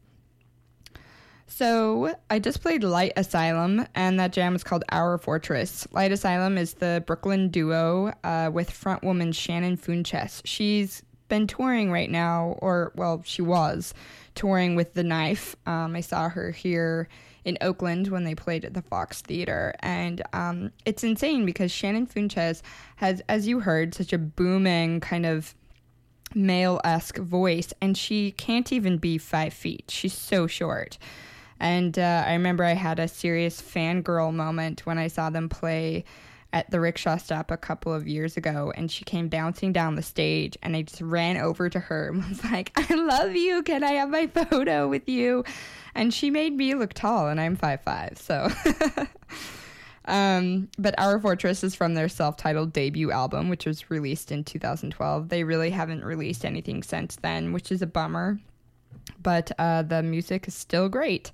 So, 1.47 2.15
I 2.29 2.39
just 2.39 2.61
played 2.61 2.83
Light 2.83 3.13
Asylum, 3.15 3.85
and 3.93 4.19
that 4.19 4.33
jam 4.33 4.55
is 4.55 4.63
called 4.63 4.83
Hour 4.91 5.17
Fortress. 5.17 5.87
Light 5.91 6.11
Asylum 6.11 6.57
is 6.57 6.73
the 6.73 7.03
Brooklyn 7.05 7.49
duo 7.49 8.11
uh, 8.23 8.49
with 8.51 8.69
frontwoman 8.69 9.33
Shannon 9.33 9.77
Funches. 9.77 10.41
She's 10.43 11.03
been 11.29 11.47
touring 11.47 11.91
right 11.91 12.09
now, 12.09 12.57
or, 12.59 12.91
well, 12.95 13.21
she 13.25 13.41
was 13.41 13.93
touring 14.33 14.75
with 14.75 14.95
The 14.95 15.03
Knife. 15.03 15.55
Um, 15.65 15.95
I 15.95 16.01
saw 16.01 16.29
her 16.29 16.51
here 16.51 17.07
in 17.45 17.57
Oakland 17.61 18.09
when 18.09 18.23
they 18.23 18.35
played 18.35 18.65
at 18.65 18.73
the 18.73 18.81
Fox 18.81 19.21
Theater. 19.21 19.73
And 19.79 20.21
um, 20.33 20.71
it's 20.85 21.03
insane 21.03 21.45
because 21.45 21.71
Shannon 21.71 22.07
Funches 22.07 22.61
has, 22.97 23.21
as 23.29 23.47
you 23.47 23.61
heard, 23.61 23.93
such 23.93 24.11
a 24.11 24.17
booming 24.17 24.99
kind 24.99 25.25
of 25.25 25.55
male 26.33 26.81
esque 26.83 27.17
voice, 27.19 27.73
and 27.81 27.97
she 27.97 28.31
can't 28.31 28.73
even 28.73 28.97
be 28.97 29.17
five 29.17 29.53
feet. 29.53 29.85
She's 29.89 30.13
so 30.13 30.47
short. 30.47 30.97
And 31.59 31.97
uh, 31.97 32.23
I 32.27 32.33
remember 32.33 32.65
I 32.65 32.73
had 32.73 32.99
a 32.99 33.07
serious 33.07 33.61
fangirl 33.61 34.33
moment 34.33 34.85
when 34.85 34.97
I 34.97 35.07
saw 35.07 35.29
them 35.29 35.47
play 35.47 36.03
at 36.53 36.69
the 36.71 36.79
rickshaw 36.79 37.17
stop 37.17 37.51
a 37.51 37.57
couple 37.57 37.93
of 37.93 38.07
years 38.07 38.37
ago, 38.37 38.71
and 38.75 38.89
she 38.89 39.03
came 39.03 39.27
bouncing 39.27 39.73
down 39.73 39.95
the 39.95 40.01
stage, 40.01 40.57
and 40.61 40.75
I 40.75 40.83
just 40.83 41.01
ran 41.01 41.37
over 41.37 41.69
to 41.69 41.79
her 41.79 42.09
and 42.09 42.25
was 42.29 42.43
like, 42.43 42.71
I 42.75 42.93
love 42.95 43.35
you. 43.35 43.63
Can 43.63 43.83
I 43.83 43.93
have 43.93 44.09
my 44.09 44.27
photo 44.27 44.87
with 44.87 45.07
you? 45.09 45.43
And 45.93 46.13
she 46.13 46.29
made 46.29 46.53
me 46.53 46.73
look 46.75 46.93
tall, 46.93 47.27
and 47.27 47.39
I'm 47.39 47.57
5'5, 47.57 48.17
so. 48.17 48.49
Um, 50.07 50.69
but 50.77 50.93
Hour 50.97 51.19
Fortress 51.19 51.63
is 51.63 51.75
from 51.75 51.95
their 51.95 52.09
self 52.09 52.37
titled 52.37 52.73
debut 52.73 53.11
album, 53.11 53.49
which 53.49 53.65
was 53.65 53.89
released 53.89 54.31
in 54.31 54.43
2012. 54.43 55.29
They 55.29 55.43
really 55.43 55.71
haven't 55.71 56.03
released 56.03 56.45
anything 56.45 56.83
since 56.83 57.15
then, 57.17 57.53
which 57.53 57.71
is 57.71 57.81
a 57.81 57.87
bummer. 57.87 58.39
But 59.21 59.51
uh, 59.57 59.83
the 59.83 60.03
music 60.03 60.47
is 60.47 60.53
still 60.53 60.89
great. 60.89 61.31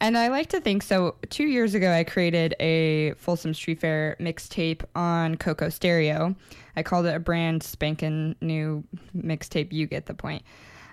And 0.00 0.18
I 0.18 0.28
like 0.28 0.48
to 0.50 0.60
think 0.60 0.82
so. 0.82 1.16
Two 1.30 1.46
years 1.46 1.74
ago, 1.74 1.92
I 1.92 2.04
created 2.04 2.54
a 2.60 3.14
Folsom 3.16 3.54
Street 3.54 3.80
Fair 3.80 4.16
mixtape 4.20 4.82
on 4.94 5.36
Coco 5.36 5.68
Stereo. 5.68 6.34
I 6.76 6.82
called 6.82 7.06
it 7.06 7.14
a 7.14 7.20
brand 7.20 7.62
spanking 7.62 8.36
new 8.40 8.84
mixtape. 9.16 9.72
You 9.72 9.86
get 9.86 10.06
the 10.06 10.14
point. 10.14 10.42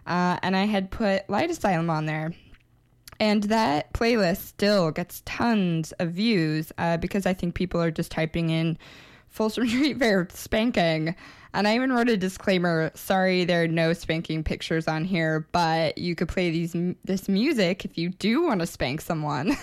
Uh, 0.07 0.37
and 0.41 0.55
I 0.55 0.65
had 0.65 0.91
put 0.91 1.29
Light 1.29 1.49
Asylum 1.49 1.89
on 1.89 2.05
there. 2.05 2.33
And 3.19 3.43
that 3.43 3.93
playlist 3.93 4.37
still 4.37 4.91
gets 4.91 5.21
tons 5.25 5.91
of 5.93 6.11
views 6.11 6.71
uh, 6.77 6.97
because 6.97 7.25
I 7.25 7.33
think 7.33 7.55
people 7.55 7.81
are 7.81 7.91
just 7.91 8.11
typing 8.11 8.49
in 8.49 8.77
Folsom 9.33 9.67
Street 9.67 9.97
Fair 9.97 10.27
spanking. 10.31 11.15
And 11.55 11.67
I 11.67 11.75
even 11.75 11.91
wrote 11.91 12.09
a 12.09 12.17
disclaimer 12.17 12.91
sorry, 12.95 13.45
there 13.45 13.63
are 13.63 13.67
no 13.67 13.93
spanking 13.93 14.43
pictures 14.43 14.87
on 14.87 15.03
here, 15.03 15.47
but 15.51 15.97
you 15.97 16.15
could 16.15 16.29
play 16.29 16.49
these 16.49 16.75
this 17.03 17.27
music 17.27 17.83
if 17.85 17.97
you 17.97 18.09
do 18.09 18.43
want 18.43 18.61
to 18.61 18.67
spank 18.67 19.01
someone. 19.01 19.55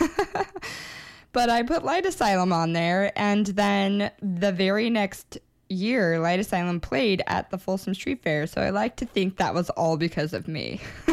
but 1.33 1.51
I 1.51 1.63
put 1.63 1.85
Light 1.85 2.07
Asylum 2.07 2.53
on 2.53 2.75
there, 2.75 3.13
and 3.17 3.47
then 3.47 4.11
the 4.21 4.53
very 4.53 4.91
next 4.91 5.39
year, 5.69 6.21
Light 6.21 6.39
Asylum 6.41 6.81
played 6.81 7.23
at 7.27 7.51
the 7.51 7.59
Folsom 7.59 7.95
Street 7.95 8.23
Fair. 8.23 8.47
So 8.47 8.61
I 8.61 8.71
like 8.71 8.97
to 8.97 9.07
think 9.07 9.37
that 9.39 9.55
was 9.55 9.71
all 9.71 9.97
because 9.97 10.33
of 10.33 10.47
me. 10.47 10.81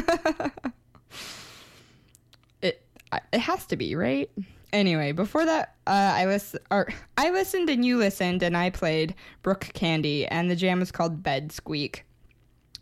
it 2.61 2.83
it 3.33 3.39
has 3.39 3.65
to 3.67 3.77
be 3.77 3.95
right. 3.95 4.29
Anyway, 4.77 5.11
before 5.11 5.43
that, 5.43 5.73
uh, 5.87 6.13
I 6.15 6.27
list 6.27 6.55
or 6.69 6.87
I 7.17 7.31
listened 7.31 7.67
and 7.67 7.83
you 7.83 7.97
listened, 7.97 8.43
and 8.43 8.55
I 8.55 8.69
played 8.69 9.15
Brooke 9.41 9.71
Candy, 9.73 10.27
and 10.27 10.51
the 10.51 10.55
jam 10.55 10.79
was 10.79 10.91
called 10.91 11.23
Bed 11.23 11.51
Squeak. 11.51 12.05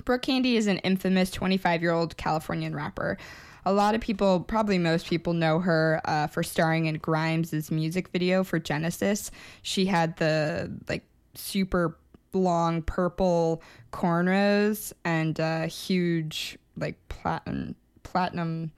Brooke 0.04 0.24
Candy 0.24 0.58
is 0.58 0.68
an 0.68 0.80
infamous 0.80 1.32
25 1.32 1.82
year 1.82 1.94
old 1.94 2.18
Californian 2.18 2.76
rapper. 2.76 3.18
A 3.64 3.72
lot 3.72 3.96
of 3.96 4.02
people, 4.02 4.42
probably 4.42 4.78
most 4.78 5.08
people, 5.08 5.32
know 5.32 5.60
her 5.60 6.02
uh, 6.04 6.28
for 6.28 6.44
starring 6.44 6.88
in 6.88 6.98
Grimes' 6.98 7.72
music 7.72 8.10
video 8.10 8.44
for 8.44 8.60
Genesis. 8.60 9.32
She 9.62 9.86
had 9.86 10.18
the 10.18 10.70
like 10.90 11.06
super 11.34 11.98
long 12.34 12.82
purple 12.82 13.64
cornrows 13.94 14.92
and 15.06 15.40
uh, 15.40 15.68
huge 15.68 16.58
like 16.76 16.98
platinum 17.08 17.76
platinum 18.04 18.74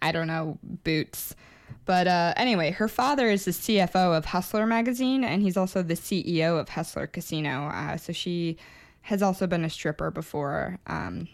I 0.00 0.12
don't 0.12 0.28
know 0.28 0.58
boots. 0.62 1.36
But 1.84 2.06
uh, 2.06 2.34
anyway, 2.36 2.70
her 2.70 2.88
father 2.88 3.28
is 3.28 3.44
the 3.44 3.50
CFO 3.50 4.16
of 4.16 4.24
Hustler 4.26 4.66
magazine, 4.66 5.22
and 5.24 5.42
he's 5.42 5.56
also 5.56 5.82
the 5.82 5.94
CEO 5.94 6.58
of 6.58 6.70
Hustler 6.70 7.06
Casino. 7.06 7.66
Uh, 7.66 7.96
so 7.96 8.12
she 8.12 8.56
has 9.02 9.22
also 9.22 9.46
been 9.46 9.64
a 9.64 9.70
stripper 9.70 10.10
before. 10.10 10.78
Um, 10.86 11.28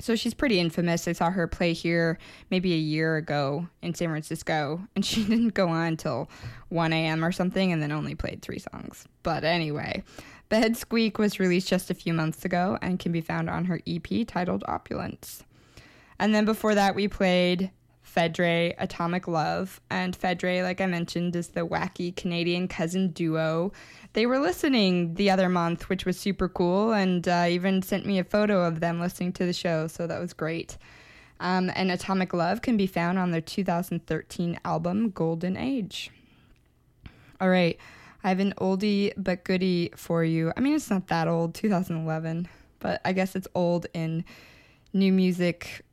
so 0.00 0.14
she's 0.14 0.34
pretty 0.34 0.60
infamous. 0.60 1.08
I 1.08 1.12
saw 1.12 1.30
her 1.30 1.46
play 1.48 1.72
here 1.72 2.18
maybe 2.50 2.72
a 2.72 2.78
year 2.78 3.16
ago 3.16 3.66
in 3.82 3.94
San 3.94 4.08
Francisco, 4.08 4.80
and 4.94 5.04
she 5.04 5.24
didn't 5.24 5.54
go 5.54 5.68
on 5.68 5.86
until 5.86 6.28
1 6.68 6.92
a.m. 6.92 7.24
or 7.24 7.32
something, 7.32 7.72
and 7.72 7.82
then 7.82 7.92
only 7.92 8.14
played 8.14 8.42
three 8.42 8.58
songs. 8.58 9.06
But 9.22 9.44
anyway, 9.44 10.04
Bed 10.48 10.76
Squeak 10.76 11.18
was 11.18 11.40
released 11.40 11.68
just 11.68 11.90
a 11.90 11.94
few 11.94 12.12
months 12.12 12.44
ago 12.44 12.78
and 12.80 12.98
can 12.98 13.12
be 13.12 13.20
found 13.20 13.50
on 13.50 13.64
her 13.66 13.80
EP 13.86 14.26
titled 14.26 14.64
Opulence. 14.68 15.44
And 16.18 16.34
then 16.34 16.44
before 16.44 16.74
that, 16.74 16.94
we 16.94 17.08
played 17.08 17.70
Phedre, 18.18 18.74
Atomic 18.78 19.28
Love. 19.28 19.80
And 19.90 20.18
Phedre, 20.18 20.64
like 20.64 20.80
I 20.80 20.86
mentioned, 20.86 21.36
is 21.36 21.48
the 21.48 21.64
wacky 21.64 22.14
Canadian 22.14 22.66
cousin 22.66 23.12
duo. 23.12 23.72
They 24.14 24.26
were 24.26 24.40
listening 24.40 25.14
the 25.14 25.30
other 25.30 25.48
month, 25.48 25.88
which 25.88 26.04
was 26.04 26.18
super 26.18 26.48
cool, 26.48 26.92
and 26.92 27.28
uh, 27.28 27.46
even 27.48 27.80
sent 27.80 28.06
me 28.06 28.18
a 28.18 28.24
photo 28.24 28.64
of 28.64 28.80
them 28.80 28.98
listening 28.98 29.32
to 29.34 29.46
the 29.46 29.52
show, 29.52 29.86
so 29.86 30.08
that 30.08 30.20
was 30.20 30.32
great. 30.32 30.78
Um, 31.38 31.70
and 31.76 31.92
Atomic 31.92 32.34
Love 32.34 32.60
can 32.60 32.76
be 32.76 32.88
found 32.88 33.20
on 33.20 33.30
their 33.30 33.40
2013 33.40 34.58
album, 34.64 35.10
Golden 35.10 35.56
Age. 35.56 36.10
All 37.40 37.48
right, 37.48 37.78
I 38.24 38.30
have 38.30 38.40
an 38.40 38.52
oldie 38.58 39.12
but 39.16 39.44
goodie 39.44 39.92
for 39.94 40.24
you. 40.24 40.52
I 40.56 40.60
mean, 40.60 40.74
it's 40.74 40.90
not 40.90 41.06
that 41.06 41.28
old, 41.28 41.54
2011, 41.54 42.48
but 42.80 43.00
I 43.04 43.12
guess 43.12 43.36
it's 43.36 43.46
old 43.54 43.86
in 43.94 44.24
new 44.92 45.12
music 45.12 45.84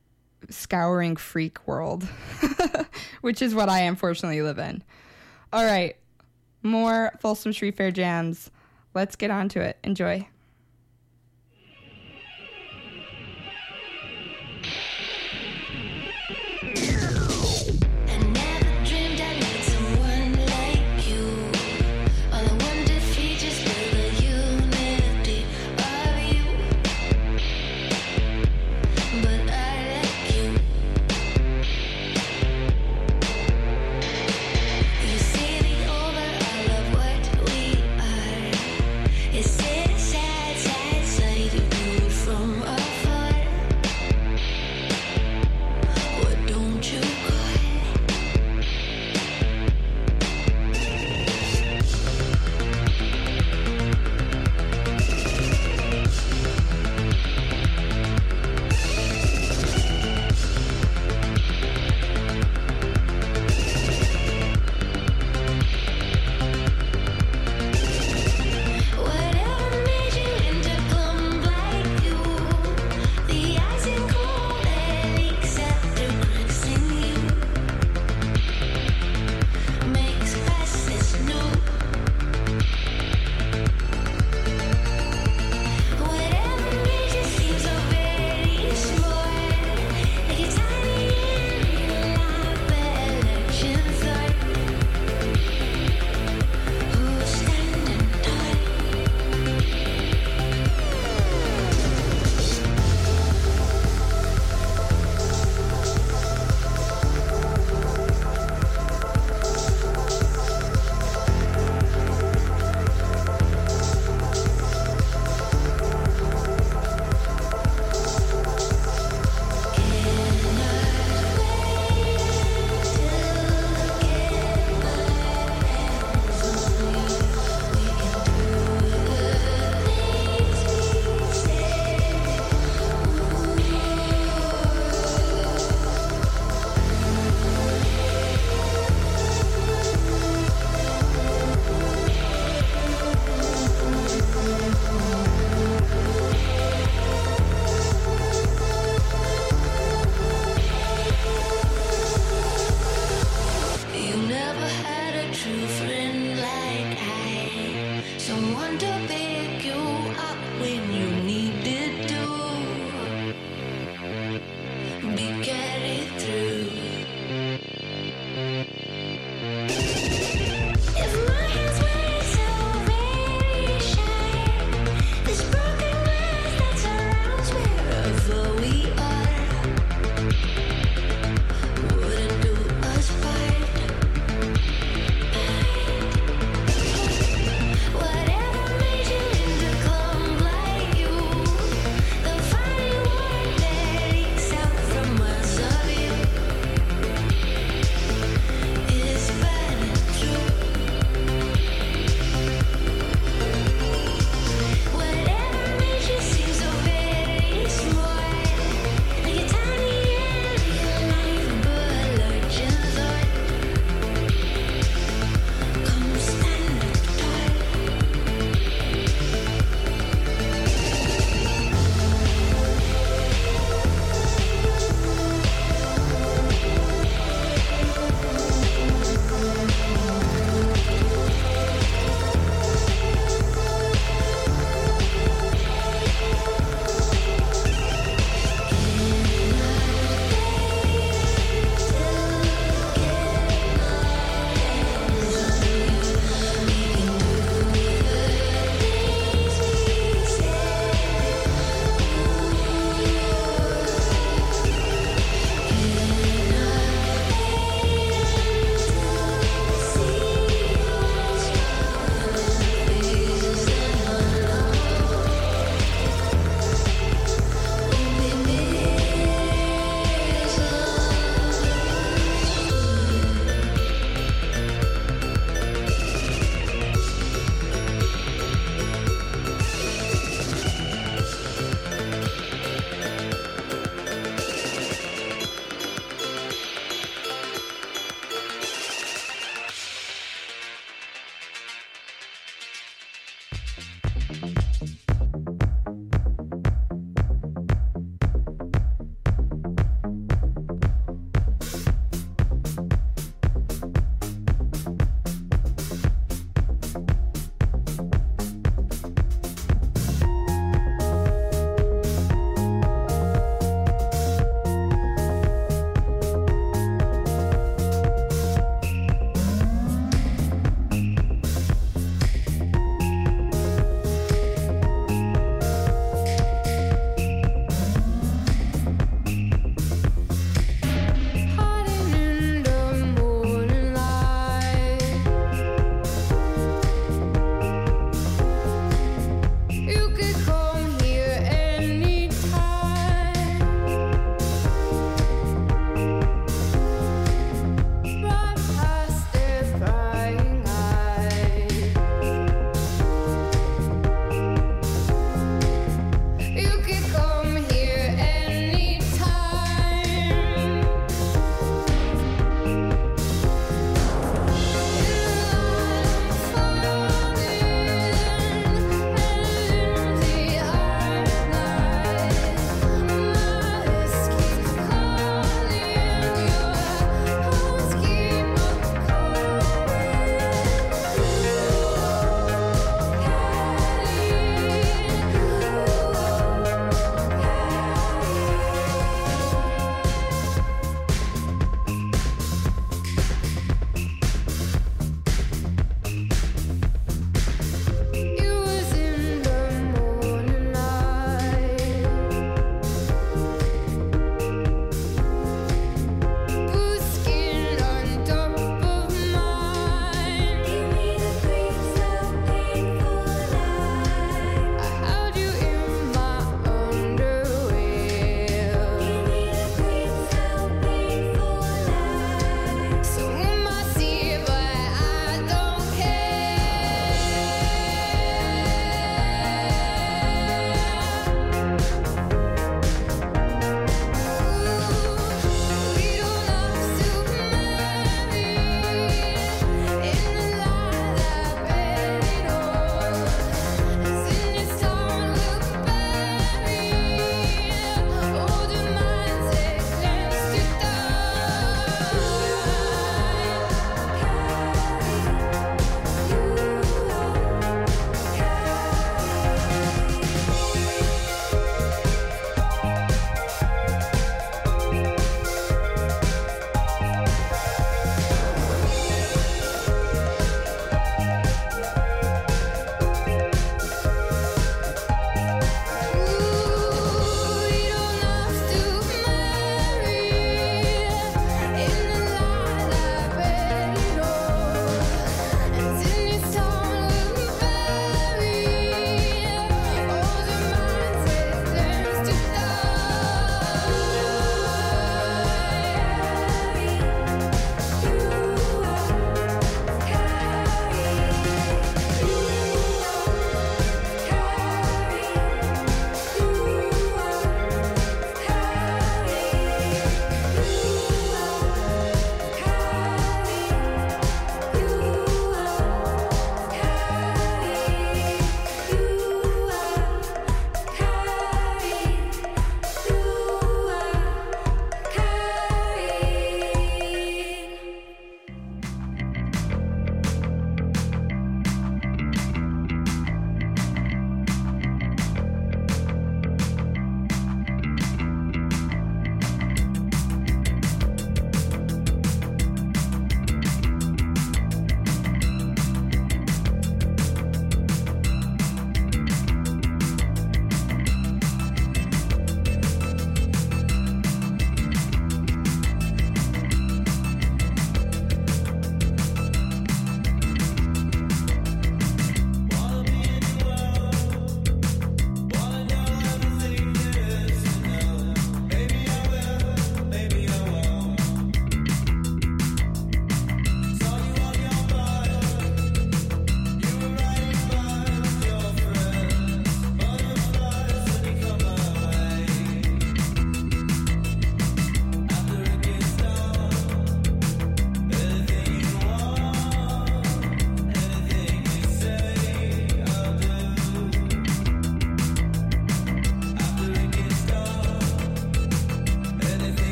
scouring 0.50 1.16
freak 1.16 1.66
world, 1.66 2.04
which 3.20 3.42
is 3.42 3.54
what 3.54 3.68
I 3.68 3.80
unfortunately 3.80 4.42
live 4.42 4.58
in. 4.58 4.82
All 5.52 5.64
right, 5.64 5.96
more 6.62 7.12
Folsom 7.20 7.52
Street 7.52 7.76
Fair 7.76 7.90
jams. 7.90 8.50
Let's 8.94 9.16
get 9.16 9.30
on 9.30 9.48
to 9.50 9.60
it. 9.60 9.78
Enjoy. 9.84 10.26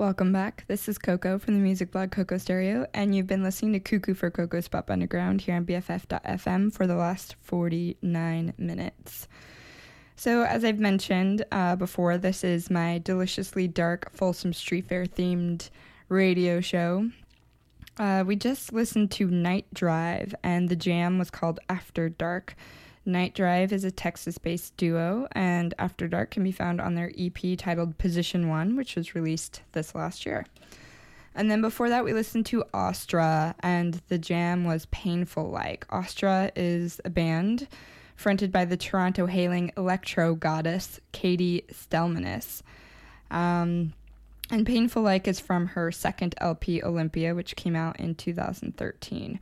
Welcome 0.00 0.32
back. 0.32 0.64
This 0.66 0.88
is 0.88 0.96
Coco 0.96 1.38
from 1.38 1.52
the 1.52 1.60
music 1.60 1.90
blog 1.90 2.10
Coco 2.10 2.38
Stereo, 2.38 2.86
and 2.94 3.14
you've 3.14 3.26
been 3.26 3.42
listening 3.42 3.74
to 3.74 3.80
Cuckoo 3.80 4.14
for 4.14 4.30
Coco's 4.30 4.66
Pop 4.66 4.90
Underground 4.90 5.42
here 5.42 5.54
on 5.54 5.66
BFF.fm 5.66 6.72
for 6.72 6.86
the 6.86 6.96
last 6.96 7.36
49 7.42 8.54
minutes. 8.56 9.28
So, 10.16 10.44
as 10.44 10.64
I've 10.64 10.78
mentioned 10.78 11.44
uh, 11.52 11.76
before, 11.76 12.16
this 12.16 12.44
is 12.44 12.70
my 12.70 12.96
deliciously 12.96 13.68
dark 13.68 14.10
Folsom 14.14 14.54
Street 14.54 14.86
Fair 14.86 15.04
themed 15.04 15.68
radio 16.08 16.62
show. 16.62 17.10
Uh, 17.98 18.24
we 18.26 18.36
just 18.36 18.72
listened 18.72 19.10
to 19.10 19.26
Night 19.26 19.66
Drive, 19.74 20.34
and 20.42 20.70
the 20.70 20.76
jam 20.76 21.18
was 21.18 21.30
called 21.30 21.60
After 21.68 22.08
Dark. 22.08 22.56
Night 23.10 23.34
Drive 23.34 23.72
is 23.72 23.84
a 23.84 23.90
Texas 23.90 24.38
based 24.38 24.76
duo, 24.76 25.28
and 25.32 25.74
After 25.78 26.08
Dark 26.08 26.30
can 26.30 26.42
be 26.42 26.52
found 26.52 26.80
on 26.80 26.94
their 26.94 27.12
EP 27.18 27.58
titled 27.58 27.98
Position 27.98 28.48
One, 28.48 28.76
which 28.76 28.96
was 28.96 29.14
released 29.14 29.62
this 29.72 29.94
last 29.94 30.24
year. 30.24 30.46
And 31.34 31.50
then 31.50 31.60
before 31.60 31.88
that, 31.88 32.04
we 32.04 32.12
listened 32.12 32.46
to 32.46 32.64
Austra, 32.74 33.54
and 33.60 34.00
the 34.08 34.18
jam 34.18 34.64
was 34.64 34.86
Painful 34.86 35.50
Like. 35.50 35.86
Austra 35.88 36.50
is 36.56 37.00
a 37.04 37.10
band 37.10 37.68
fronted 38.16 38.52
by 38.52 38.64
the 38.64 38.76
Toronto 38.76 39.26
hailing 39.26 39.72
electro 39.76 40.34
goddess 40.34 41.00
Katie 41.12 41.64
Stelmanis. 41.72 42.62
Um, 43.30 43.94
and 44.50 44.66
Painful 44.66 45.02
Like 45.02 45.28
is 45.28 45.40
from 45.40 45.68
her 45.68 45.92
second 45.92 46.34
LP, 46.38 46.82
Olympia, 46.82 47.34
which 47.34 47.56
came 47.56 47.76
out 47.76 47.98
in 48.00 48.14
2013. 48.14 49.38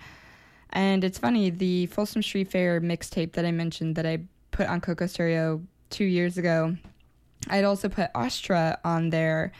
And 0.71 1.03
it's 1.03 1.19
funny, 1.19 1.51
the 1.51 1.87
Folsom 1.87 2.23
Street 2.23 2.51
Fair 2.51 2.81
mixtape 2.81 3.33
that 3.33 3.45
I 3.45 3.53
mentioned 3.53 3.97
that 3.97 4.07
I 4.07 4.21
put 4.51 4.69
on 4.69 4.81
Coco 4.81 5.07
Stereo 5.07 5.63
two 5.91 6.05
years 6.05 6.37
ago, 6.39 6.77
I'd 7.49 7.65
also 7.65 7.89
put 7.89 8.13
Austra 8.13 8.79
on 8.85 9.11
there 9.11 9.53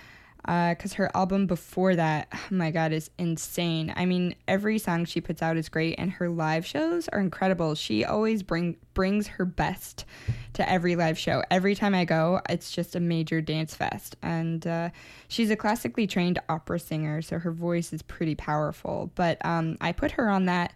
because 0.43 0.95
her 0.95 1.15
album 1.15 1.47
before 1.47 1.95
that, 1.97 2.29
oh 2.33 2.47
my 2.51 2.71
God, 2.71 2.93
is 2.93 3.11
insane. 3.19 3.93
I 3.97 4.07
mean, 4.07 4.35
every 4.47 4.79
song 4.79 5.05
she 5.05 5.21
puts 5.21 5.43
out 5.43 5.59
is 5.59 5.69
great, 5.69 5.97
and 5.99 6.11
her 6.13 6.31
live 6.31 6.65
shows 6.65 7.07
are 7.09 7.21
incredible. 7.21 7.75
She 7.75 8.05
always 8.05 8.43
bring 8.43 8.77
brings 8.95 9.27
her 9.27 9.45
best 9.45 10.07
to 10.55 10.69
every 10.69 10.97
live 10.97 11.19
show. 11.19 11.43
Every 11.51 11.75
time 11.75 11.95
I 11.95 12.05
go, 12.05 12.41
it's 12.49 12.73
just 12.73 12.97
a 12.97 13.01
major 13.01 13.41
dance 13.41 13.75
fest. 13.75 14.17
And 14.23 14.67
uh, 14.67 14.89
she's 15.29 15.51
a 15.51 15.57
classically 15.57 16.07
trained 16.07 16.39
opera 16.49 16.79
singer, 16.79 17.21
so 17.21 17.39
her 17.39 17.53
voice 17.53 17.93
is 17.93 18.01
pretty 18.01 18.35
powerful. 18.35 19.11
But 19.15 19.45
um, 19.45 19.77
I 19.81 19.93
put 19.93 20.13
her 20.13 20.31
on 20.31 20.47
that 20.47 20.73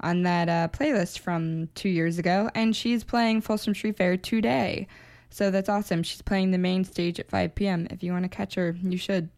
on 0.00 0.22
that 0.22 0.48
uh, 0.48 0.68
playlist 0.68 1.18
from 1.18 1.68
two 1.74 1.88
years 1.88 2.18
ago, 2.18 2.50
and 2.54 2.74
she's 2.74 3.04
playing 3.04 3.40
Folsom 3.40 3.74
Street 3.74 3.96
Fair 3.96 4.16
today. 4.16 4.86
So 5.30 5.50
that's 5.50 5.68
awesome. 5.68 6.02
She's 6.02 6.22
playing 6.22 6.50
the 6.50 6.58
main 6.58 6.84
stage 6.84 7.20
at 7.20 7.30
5 7.30 7.54
p.m. 7.54 7.86
If 7.90 8.02
you 8.02 8.12
want 8.12 8.24
to 8.24 8.28
catch 8.28 8.54
her, 8.54 8.76
you 8.82 8.96
should. 8.96 9.28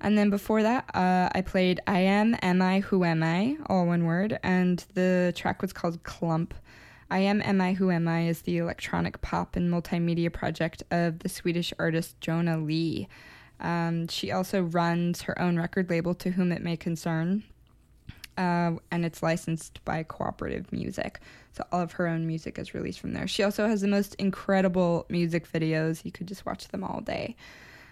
And 0.00 0.16
then 0.16 0.30
before 0.30 0.62
that, 0.62 0.84
uh, 0.94 1.28
I 1.34 1.42
played 1.42 1.80
I 1.86 2.00
Am, 2.00 2.36
Am 2.42 2.62
I, 2.62 2.80
Who 2.80 3.04
Am 3.04 3.22
I, 3.22 3.58
all 3.66 3.86
one 3.86 4.04
word, 4.04 4.38
and 4.42 4.84
the 4.94 5.32
track 5.36 5.60
was 5.60 5.72
called 5.72 6.02
Clump. 6.04 6.54
I 7.10 7.18
Am, 7.18 7.42
Am 7.42 7.60
I, 7.60 7.74
Who 7.74 7.90
Am 7.90 8.08
I 8.08 8.28
is 8.28 8.42
the 8.42 8.58
electronic 8.58 9.20
pop 9.20 9.56
and 9.56 9.70
multimedia 9.70 10.32
project 10.32 10.82
of 10.90 11.18
the 11.18 11.28
Swedish 11.28 11.72
artist 11.78 12.18
Jonna 12.20 12.64
Lee. 12.64 13.08
Um, 13.58 14.08
she 14.08 14.30
also 14.30 14.62
runs 14.62 15.22
her 15.22 15.38
own 15.38 15.58
record 15.58 15.90
label, 15.90 16.14
To 16.14 16.30
Whom 16.30 16.50
It 16.50 16.62
May 16.62 16.76
Concern, 16.78 17.42
uh, 18.40 18.72
and 18.90 19.04
it's 19.04 19.22
licensed 19.22 19.84
by 19.84 20.02
Cooperative 20.02 20.72
Music. 20.72 21.20
So 21.52 21.62
all 21.70 21.82
of 21.82 21.92
her 21.92 22.08
own 22.08 22.26
music 22.26 22.58
is 22.58 22.72
released 22.72 22.98
from 22.98 23.12
there. 23.12 23.28
She 23.28 23.42
also 23.42 23.68
has 23.68 23.82
the 23.82 23.88
most 23.88 24.14
incredible 24.14 25.04
music 25.10 25.50
videos. 25.52 26.06
You 26.06 26.10
could 26.10 26.26
just 26.26 26.46
watch 26.46 26.68
them 26.68 26.82
all 26.82 27.02
day. 27.02 27.36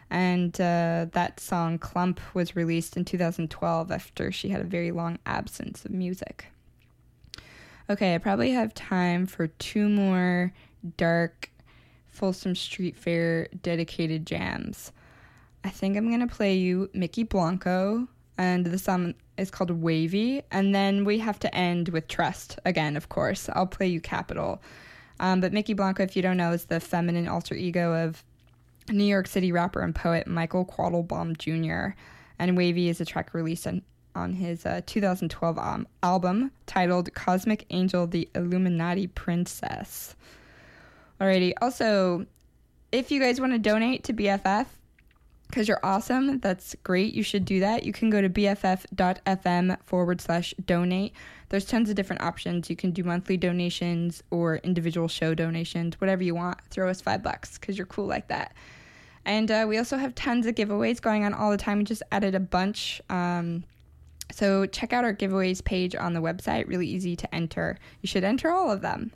And 0.09 0.59
uh, 0.59 1.07
that 1.12 1.38
song 1.38 1.78
Clump 1.78 2.18
was 2.34 2.57
released 2.57 2.96
in 2.96 3.05
2012 3.05 3.92
after 3.92 4.32
she 4.32 4.49
had 4.49 4.62
a 4.62 4.64
very 4.64 4.90
long 4.90 5.18
absence 5.26 5.84
of 5.84 5.90
music. 5.90 6.46
Okay, 7.90 8.14
I 8.14 8.18
probably 8.18 8.53
have 8.53 8.72
time 8.72 9.26
for 9.26 9.49
two 9.49 9.86
more 9.86 10.55
dark 10.96 11.51
Folsom 12.07 12.55
Street 12.55 12.96
Fair 12.96 13.49
dedicated 13.62 14.26
jams. 14.26 14.92
I 15.62 15.68
think 15.68 15.96
I'm 15.96 16.09
going 16.09 16.26
to 16.26 16.34
play 16.34 16.55
you 16.55 16.88
Mykki 16.94 17.28
Blanco, 17.28 18.09
and 18.39 18.64
the 18.64 18.78
song 18.78 19.14
is 19.36 19.51
called 19.51 19.82
Wavvy. 19.82 20.43
And 20.51 20.74
then 20.74 21.05
we 21.05 21.18
have 21.18 21.39
to 21.41 21.55
end 21.55 21.89
with 21.91 22.09
Trust 22.09 22.59
again, 22.64 22.97
of 22.97 23.09
course. 23.09 23.49
I'll 23.53 23.66
play 23.66 23.89
you 23.89 24.01
Capitol. 24.01 24.62
Um, 25.20 25.41
but 25.41 25.53
Mykki 25.53 25.76
Blanco, 25.76 26.05
if 26.05 26.16
you 26.16 26.22
don't 26.22 26.36
know, 26.36 26.53
is 26.53 26.66
the 26.66 26.78
feminine 26.78 27.26
alter 27.26 27.55
ego 27.55 28.05
of 28.05 28.24
New 28.89 29.05
York 29.05 29.26
City 29.26 29.51
rapper 29.53 29.80
and 29.80 29.95
poet 29.95 30.26
Michael 30.26 30.64
Quattlebaum 30.64 31.36
Jr. 31.36 31.97
And 32.39 32.57
Wavvy 32.57 32.89
is 32.89 33.01
a 33.01 33.05
track 33.05 33.34
released 33.34 33.66
on, 33.66 33.82
on 34.14 34.32
his 34.32 34.64
uh, 34.64 34.80
2012 34.86 35.59
um, 35.59 35.89
album 36.05 36.53
titled 36.66 37.12
Cosmic 37.14 37.66
Angel 37.70 38.07
the 38.07 38.28
Illuminati 38.36 39.09
Princess. 39.09 40.14
Alrighty, 41.20 41.53
also, 41.61 42.26
if 42.93 43.11
you 43.11 43.20
guys 43.20 43.41
want 43.41 43.53
to 43.53 43.59
donate 43.59 44.05
to 44.05 44.12
BFF, 44.12 44.66
because 45.49 45.66
you're 45.66 45.80
awesome. 45.82 46.38
That's 46.40 46.76
great. 46.84 47.14
You 47.14 47.22
should 47.22 47.44
do 47.44 47.61
that. 47.61 47.84
You 47.84 47.92
can 47.92 48.11
go 48.11 48.20
to 48.20 48.28
bff.fm 48.28 49.78
forward 49.84 50.20
slash 50.20 50.55
donate. 50.64 51.14
There's 51.49 51.64
tons 51.64 51.88
of 51.88 51.96
different 51.96 52.22
options. 52.22 52.68
You 52.68 52.76
can 52.76 52.90
do 52.90 53.03
monthly 53.03 53.36
donations 53.36 54.22
or 54.30 54.57
individual 54.59 55.09
show 55.09 55.34
donations, 55.34 56.01
whatever 56.01 56.22
you 56.22 56.34
want. 56.34 56.61
Throw 56.70 56.90
us 56.90 57.01
five 57.01 57.22
bucks 57.22 57.59
because 57.59 57.78
you're 57.78 57.86
cool 57.86 58.07
like 58.07 58.28
that. 58.28 58.55
And 59.24 59.51
uh, 59.51 59.64
we 59.68 59.78
also 59.78 59.96
have 59.96 60.14
tons 60.14 60.46
of 60.46 60.55
giveaways 60.55 61.01
going 61.01 61.24
on 61.24 61.34
all 61.34 61.51
the 61.51 61.57
time. 61.57 61.78
We 61.78 61.84
just 61.84 62.03
added 62.12 62.34
a 62.34 62.40
bunch. 62.40 63.01
Um, 63.09 63.64
so 64.30 64.66
check 64.66 64.92
out 64.92 65.05
our 65.05 65.14
giveaways 65.14 65.64
page 65.64 65.96
on 65.96 66.12
the 66.12 66.20
website. 66.20 66.68
Really 66.68 66.86
easy 66.86 67.16
to 67.16 67.34
enter. 67.34 67.78
You 68.03 68.07
should 68.07 68.24
enter 68.24 68.51
all 68.51 68.70
of 68.70 68.82
them. 68.82 69.12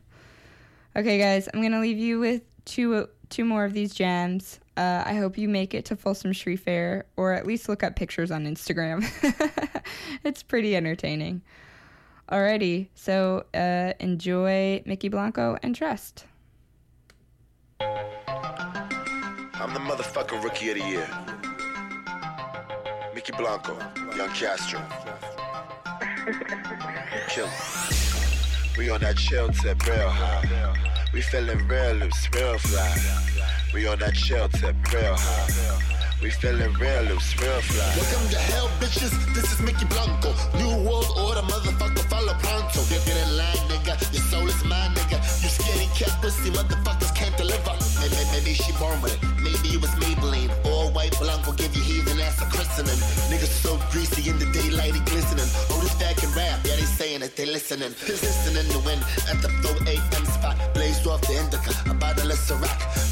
Okay, 0.96 1.18
guys, 1.18 1.48
I'm 1.52 1.60
going 1.60 1.72
to 1.72 1.80
leave 1.80 1.98
you 1.98 2.18
with 2.18 2.42
two 2.64 3.08
two 3.28 3.44
more 3.46 3.64
of 3.64 3.72
these 3.72 3.94
jams. 3.94 4.60
Uh, 4.76 5.02
I 5.04 5.14
hope 5.14 5.36
you 5.36 5.48
make 5.48 5.74
it 5.74 5.84
to 5.86 5.96
Folsom 5.96 6.32
Street 6.32 6.56
Fair, 6.56 7.04
or 7.16 7.32
at 7.32 7.46
least 7.46 7.68
look 7.68 7.82
up 7.82 7.94
pictures 7.94 8.30
on 8.30 8.46
Instagram. 8.46 9.04
it's 10.24 10.42
pretty 10.42 10.74
entertaining. 10.74 11.42
Alrighty, 12.30 12.88
so 12.94 13.44
uh, 13.52 13.92
enjoy 14.00 14.82
Mykki 14.86 15.10
Blanco 15.10 15.58
and 15.62 15.74
Trust. 15.76 16.24
I'm 17.80 19.74
the 19.74 19.80
motherfucking 19.80 20.42
rookie 20.42 20.70
of 20.70 20.78
the 20.78 20.84
year. 20.84 21.06
Mykki 23.14 23.36
Blanco, 23.36 23.76
Young 24.16 24.30
Castro. 24.30 24.80
Kill. 27.28 27.48
We 28.78 28.88
on 28.88 29.02
that 29.02 29.18
chill 29.18 29.50
tip, 29.50 29.86
real 29.86 30.08
high. 30.08 31.08
We 31.12 31.20
feeling 31.20 31.68
real 31.68 31.92
loose, 31.96 32.28
real 32.34 32.56
fly. 32.56 33.51
We 33.72 33.86
on 33.86 33.98
that 34.00 34.14
tip, 34.14 34.92
real 34.92 35.14
high. 35.16 36.18
We 36.22 36.28
feeling 36.30 36.74
real 36.74 37.02
loose, 37.04 37.40
real 37.40 37.60
fly. 37.62 37.96
Welcome 37.96 38.28
to 38.28 38.38
hell, 38.38 38.68
bitches. 38.78 39.10
This 39.34 39.50
is 39.50 39.60
Mykki 39.64 39.88
Blanco. 39.88 40.34
New 40.58 40.86
world 40.86 41.08
order, 41.16 41.40
motherfucker, 41.40 42.04
follow. 42.10 42.36
Get 42.72 43.04
get 43.06 43.16
in 43.24 43.36
line, 43.36 43.62
nigga. 43.68 43.94
Your 44.12 44.22
soul 44.30 44.48
is 44.48 44.64
mine, 44.64 44.92
nigga. 44.94 45.18
You 45.42 45.48
skinny 45.48 45.88
cat 45.94 46.14
pussy, 46.22 46.50
motherfuckers 46.50 47.14
can't 47.14 47.36
deliver. 47.36 47.74
Maybe, 48.00 48.16
maybe 48.32 48.54
she 48.54 48.72
born 48.78 49.00
with 49.02 49.14
it. 49.14 49.22
Maybe 49.40 49.76
it 49.76 49.80
was 49.80 49.90
Maybelline. 50.02 50.50
All 50.66 50.90
white 50.92 51.16
Blanco 51.18 51.52
give 51.52 51.74
you 51.76 51.82
heathen 51.82 52.20
ass 52.20 52.40
a 52.42 52.46
christening. 52.46 52.98
Niggas 53.30 53.52
so 53.64 53.78
greasy 53.90 54.28
in 54.30 54.38
the 54.38 54.46
daylight, 54.52 54.94
he 54.94 55.00
glistening. 55.10 55.48
Oh, 55.70 55.80
this 55.82 55.94
fat 56.00 56.16
can 56.16 56.32
rap. 56.34 56.60
Yeah, 56.64 56.76
they 56.76 56.88
saying 57.00 57.20
that 57.20 57.36
they 57.36 57.46
listening. 57.46 57.92
He's 58.06 58.22
listening 58.22 58.66
to 58.72 58.78
win 58.86 58.98
at 59.30 59.40
the 59.42 59.48
4 59.62 59.76
a.m. 59.88 60.24
spot. 60.26 60.56
Blazed 60.74 61.06
off 61.06 61.20
the 61.22 61.34
indica. 61.38 61.72
About 61.90 62.16
to. 62.16 62.22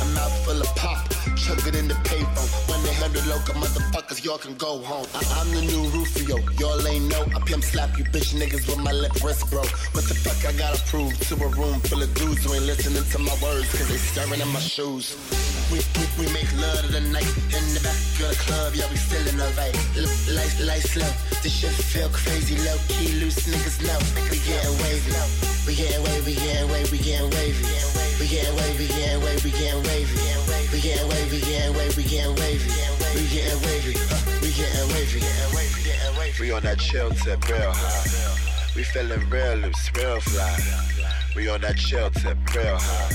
A 0.02 0.04
mouth 0.14 0.44
full 0.44 0.60
of 0.60 0.66
pop. 0.76 0.98
Chug 1.36 1.66
it 1.66 1.74
in 1.74 1.88
the 1.88 1.94
payphone. 2.08 2.50
When 2.68 2.82
they 2.82 2.94
hundred 2.94 3.26
local 3.26 3.54
motherfuckers, 3.54 4.24
y'all 4.24 4.38
can 4.38 4.54
go 4.56 4.78
home. 4.82 5.06
I- 5.14 5.40
I'm 5.40 5.50
the 5.52 5.62
new 5.62 5.84
Rufio. 5.90 6.36
Y'all 6.58 6.86
ain't 6.86 7.06
know. 7.08 7.24
I 7.36 7.40
pimp 7.40 7.64
slap 7.64 7.98
you 7.98 8.04
bitch 8.04 8.34
niggas 8.34 8.66
with 8.68 8.78
my 8.78 8.92
lip 8.92 9.12
wrist, 9.22 9.49
bro. 9.50 9.66
What 9.92 10.06
the 10.06 10.14
fuck 10.14 10.38
I 10.46 10.54
gotta 10.56 10.80
prove 10.86 11.12
to 11.28 11.34
a 11.34 11.48
room 11.58 11.82
full 11.90 12.00
of 12.00 12.10
dudes 12.14 12.46
who 12.46 12.54
ain't 12.54 12.64
listening 12.64 13.02
to 13.02 13.18
my 13.18 13.34
words 13.42 13.66
cause 13.74 13.88
they 13.90 13.98
staring 13.98 14.40
at 14.40 14.48
my 14.48 14.62
shoes. 14.62 15.18
We, 15.68 15.82
we, 15.98 16.04
we 16.18 16.26
make 16.32 16.50
love 16.56 16.86
to 16.86 16.90
the 16.94 17.02
night 17.10 17.30
in 17.50 17.64
the 17.74 17.82
back 17.82 17.98
of 18.22 18.30
the 18.30 18.38
club, 18.38 18.74
yeah, 18.74 18.86
we 18.90 18.96
feeling 18.96 19.38
alright. 19.42 19.74
L- 19.98 20.08
light, 20.34 20.54
light 20.62 20.86
slow, 20.86 21.10
this 21.42 21.52
shit 21.52 21.74
feel 21.74 22.08
crazy, 22.10 22.56
low 22.62 22.78
key, 22.88 23.18
loose 23.18 23.46
niggas 23.50 23.82
know. 23.82 23.98
We 24.30 24.38
getting 24.46 24.74
wavy, 24.82 25.10
we 25.66 25.74
getting 25.74 26.02
wavy, 26.06 26.24
we 26.24 26.34
getting 26.38 26.70
wavy, 26.70 26.90
we 26.90 26.98
getting 27.02 27.30
wavy. 27.34 27.66
We 28.20 28.28
getting 28.28 28.54
wavy, 28.54 28.84
we 28.84 28.88
getting 28.88 29.22
wavy, 29.22 29.50
we 29.50 29.58
getting 29.58 29.82
wavy. 29.82 30.20
We 30.72 30.78
getting 30.80 31.08
wavy, 31.08 31.36
we 31.36 31.42
getting 31.42 31.74
wavy, 31.74 31.96
we 31.96 32.08
getting 32.08 32.36
wavy. 32.36 32.70
We 33.16 33.26
getting 33.26 33.62
wavy, 33.64 33.94
huh, 33.98 34.38
we 34.42 34.50
getting 34.52 36.16
wavy. 36.16 36.42
We 36.42 36.52
on 36.52 36.62
that 36.62 36.78
chill 36.78 37.10
tip, 37.10 37.48
real 37.48 37.72
high. 37.72 38.49
We 38.76 38.84
feeling 38.84 39.28
real 39.28 39.56
loose, 39.56 39.90
real 39.96 40.20
fly. 40.20 40.56
We 41.34 41.48
on 41.48 41.60
that 41.62 41.76
chill 41.76 42.08
tip, 42.10 42.38
real 42.54 42.78
high. 42.78 43.10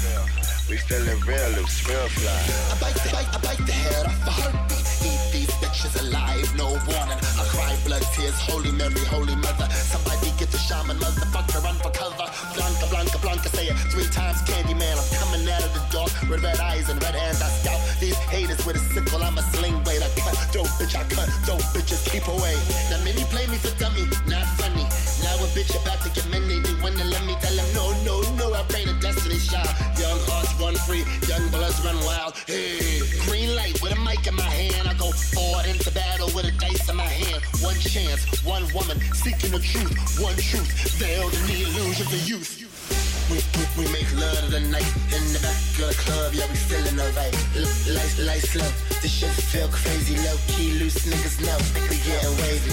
We 0.70 0.78
feeling 0.78 1.20
real 1.22 1.50
loose, 1.52 1.88
real 1.88 2.08
fly. 2.10 2.76
I 2.76 2.80
bite 2.80 2.96
the, 2.96 3.16
I 3.16 3.40
bite 3.40 3.66
the 3.66 3.72
head 3.72 4.06
off 4.06 4.28
a 4.28 4.32
heartbeat. 4.32 4.86
Eat 5.06 5.32
these 5.32 5.55
bitches 5.76 5.96
alive, 6.08 6.48
no 6.56 6.68
warning. 6.88 7.20
I 7.36 7.44
cry 7.52 7.76
blood 7.86 8.04
tears, 8.16 8.40
Holy 8.40 8.72
Mary, 8.72 9.04
Holy 9.12 9.36
Mother. 9.36 9.68
Somebody 9.70 10.32
get 10.40 10.52
the 10.52 10.58
shaman, 10.58 10.98
motherfucker, 10.98 11.64
run 11.64 11.76
for 11.76 11.92
cover. 11.92 12.28
Blanca, 12.56 12.88
Blanca, 12.90 13.18
Blanca, 13.20 13.50
say 13.50 13.68
it 13.68 13.78
three 13.92 14.08
times, 14.08 14.42
Candyman. 14.48 14.96
I'm 14.96 15.10
coming 15.20 15.44
out 15.52 15.64
of 15.64 15.74
the 15.74 15.84
dark 15.92 16.12
with 16.30 16.44
red 16.44 16.60
eyes 16.60 16.90
and 16.90 17.02
red 17.04 17.16
hands. 17.16 17.42
I 17.42 17.50
scout 17.60 17.82
these 18.00 18.18
haters 18.32 18.66
with 18.66 18.78
a 18.78 18.84
sickle. 18.94 19.22
I'm 19.24 19.38
a 19.38 19.44
sling 19.52 19.84
blade. 19.84 20.02
I 20.02 20.10
cut, 20.16 20.38
dope 20.54 20.72
bitch, 20.80 20.96
I 20.96 21.04
cut, 21.12 21.30
dope 21.46 21.66
bitches 21.76 22.08
keep 22.08 22.28
away. 22.28 22.56
Now 22.90 23.04
many 23.04 23.24
play 23.28 23.48
me 23.48 23.58
for 23.58 23.74
dummy, 23.76 24.08
not 24.28 24.48
funny. 24.56 24.88
Now 25.24 25.36
a 25.44 25.48
bitch 25.52 25.76
about 25.76 26.00
to 26.04 26.10
get 26.16 26.28
many. 26.32 26.60
They 26.60 26.76
wanna 26.82 27.04
let 27.04 27.24
me 27.26 27.36
tell 27.42 27.56
them 27.56 27.68
no, 27.76 27.92
no, 28.08 28.16
no. 28.40 28.54
I 28.54 28.64
bring 28.72 28.88
a 28.88 28.96
destiny 29.02 29.40
shot. 29.40 29.75
Young 30.06 30.20
hearts 30.30 30.54
run 30.62 30.76
free, 30.86 31.04
young 31.28 31.50
bloods 31.50 31.84
run 31.84 31.98
wild. 32.06 32.36
Hey, 32.46 33.02
green 33.26 33.56
light 33.56 33.82
with 33.82 33.92
a 33.92 34.00
mic 34.02 34.28
in 34.28 34.36
my 34.36 34.44
hand. 34.44 34.88
I 34.88 34.94
go 34.94 35.10
forward 35.12 35.66
into 35.66 35.90
battle 35.92 36.30
with 36.36 36.46
a 36.46 36.52
dice 36.52 36.88
in 36.88 36.96
my 36.96 37.10
hand. 37.22 37.42
One 37.62 37.80
chance, 37.80 38.22
one 38.46 38.66
woman 38.74 39.00
seeking 39.16 39.50
the 39.50 39.60
truth. 39.60 40.20
One 40.22 40.36
truth, 40.36 40.70
veiled 41.02 41.34
in 41.34 41.44
the 41.48 41.64
illusions 41.64 42.14
of 42.14 42.22
youth. 42.30 43.15
We, 43.30 43.42
we, 43.58 43.64
we 43.78 43.86
make 43.92 44.10
love 44.14 44.38
to 44.38 44.52
the 44.54 44.62
night 44.70 44.86
in 45.10 45.24
the 45.34 45.42
back 45.42 45.58
of 45.82 45.90
the 45.90 45.98
club, 45.98 46.34
yeah, 46.34 46.46
we 46.46 46.56
feeling 46.56 47.00
alright. 47.00 47.34
L- 47.58 47.66
light, 47.98 48.14
light 48.22 48.46
slow, 48.46 48.70
this 49.02 49.12
shit 49.12 49.34
feel 49.50 49.68
crazy, 49.70 50.16
low 50.22 50.38
key, 50.54 50.78
loose 50.78 51.06
niggas 51.10 51.42
know. 51.42 51.58
We 51.90 51.98
getting 52.06 52.36
wavy, 52.46 52.70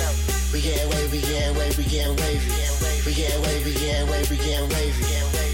we 0.53 0.61
getting 0.61 0.89
wavy, 0.93 1.21
getting 1.25 1.57
wavy, 1.57 1.83
we 1.83 1.89
getting 1.89 2.17
wavy. 2.21 2.53
We 3.05 3.15
getting 3.15 3.43
wavy, 3.43 3.75
getting 3.75 4.09
wavy, 4.11 4.29
we 4.31 4.45
getting 4.45 4.69
wavy. 4.69 5.03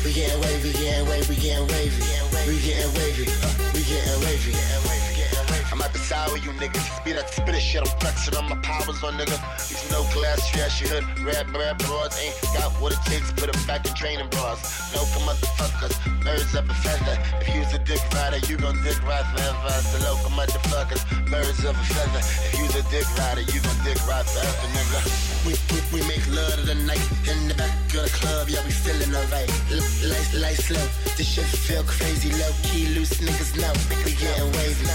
We 0.04 0.12
getting 0.12 0.40
wavy, 0.42 0.72
getting 0.72 1.06
wavy, 1.08 1.28
we 1.28 1.36
getting 1.40 1.66
wavy. 1.70 2.02
We 2.48 2.58
getting 2.60 2.92
wavy, 2.98 3.24
uh, 3.24 3.70
we 3.74 3.82
getting 3.86 4.20
wavy. 4.20 5.37
I'm 5.78 5.84
at 5.86 5.94
the 5.94 6.02
with 6.34 6.42
you 6.42 6.50
niggas. 6.58 6.82
Speed 6.98 7.16
up, 7.22 7.28
spit 7.30 7.54
it 7.54 7.62
shit. 7.62 7.86
I'm 7.86 7.92
flexing 8.02 8.34
on 8.34 8.50
my 8.50 8.58
powers 8.66 8.98
on 9.06 9.14
nigga. 9.14 9.38
These 9.62 9.86
no 9.94 10.02
glass 10.10 10.42
trash, 10.50 10.82
you 10.82 10.90
hood. 10.90 11.06
Red, 11.22 11.46
red 11.54 11.78
broads 11.78 12.18
ain't 12.18 12.34
got 12.50 12.74
what 12.82 12.90
it 12.90 13.02
takes. 13.06 13.30
Put 13.38 13.52
them 13.52 13.62
back 13.62 13.86
in 13.86 13.94
training 13.94 14.26
bras. 14.34 14.58
No 14.90 15.06
motherfuckers. 15.22 15.94
Birds 16.26 16.50
of 16.58 16.66
a 16.66 16.74
feather. 16.82 17.14
If 17.38 17.54
you's 17.54 17.70
a 17.70 17.78
dick 17.78 18.02
rider, 18.10 18.42
you 18.50 18.58
gon' 18.58 18.74
dick 18.82 18.98
ride 19.06 19.22
forever. 19.30 19.70
The 19.94 20.02
local 20.02 20.34
motherfuckers. 20.34 21.02
Birds 21.30 21.62
of 21.62 21.78
a 21.78 21.86
feather. 21.94 22.26
If 22.26 22.58
you's 22.58 22.74
a 22.74 22.82
dick 22.90 23.06
rider, 23.14 23.46
you 23.46 23.62
gon' 23.62 23.78
dick 23.86 24.02
ride 24.10 24.26
forever, 24.26 24.66
nigga. 24.74 24.98
We, 25.46 25.54
we, 25.70 25.78
we 25.94 26.00
make 26.10 26.26
love 26.34 26.58
to 26.58 26.66
the 26.66 26.74
night 26.74 27.06
in 27.30 27.46
the 27.46 27.54
back 27.54 27.70
of 27.94 28.02
the 28.02 28.10
club. 28.18 28.50
Yeah, 28.50 28.66
we 28.66 28.74
feeling 28.74 29.14
alright. 29.14 29.46
L- 29.70 30.10
light, 30.10 30.30
light 30.42 30.58
slow. 30.58 30.82
This 31.14 31.38
shit 31.38 31.46
feel 31.46 31.86
crazy. 31.86 32.34
Low 32.34 32.50
key, 32.66 32.90
loose 32.98 33.14
niggas 33.22 33.54
know. 33.54 33.70
We 34.02 34.18
getting 34.18 34.50
wavy. 34.58 34.88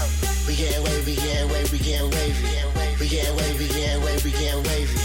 We 0.46 0.56
getting 0.56 0.73
wavy, 0.82 1.14
getting 1.16 1.48
wavy, 1.50 1.70
we 1.70 1.78
getting 1.78 2.10
wavy. 2.10 2.44
We 2.98 3.08
getting 3.08 3.36
wavy, 3.36 3.68
getting 3.68 4.02
wavy, 4.02 4.24
we 4.24 4.32
getting 4.32 4.62
wavy. 4.64 4.96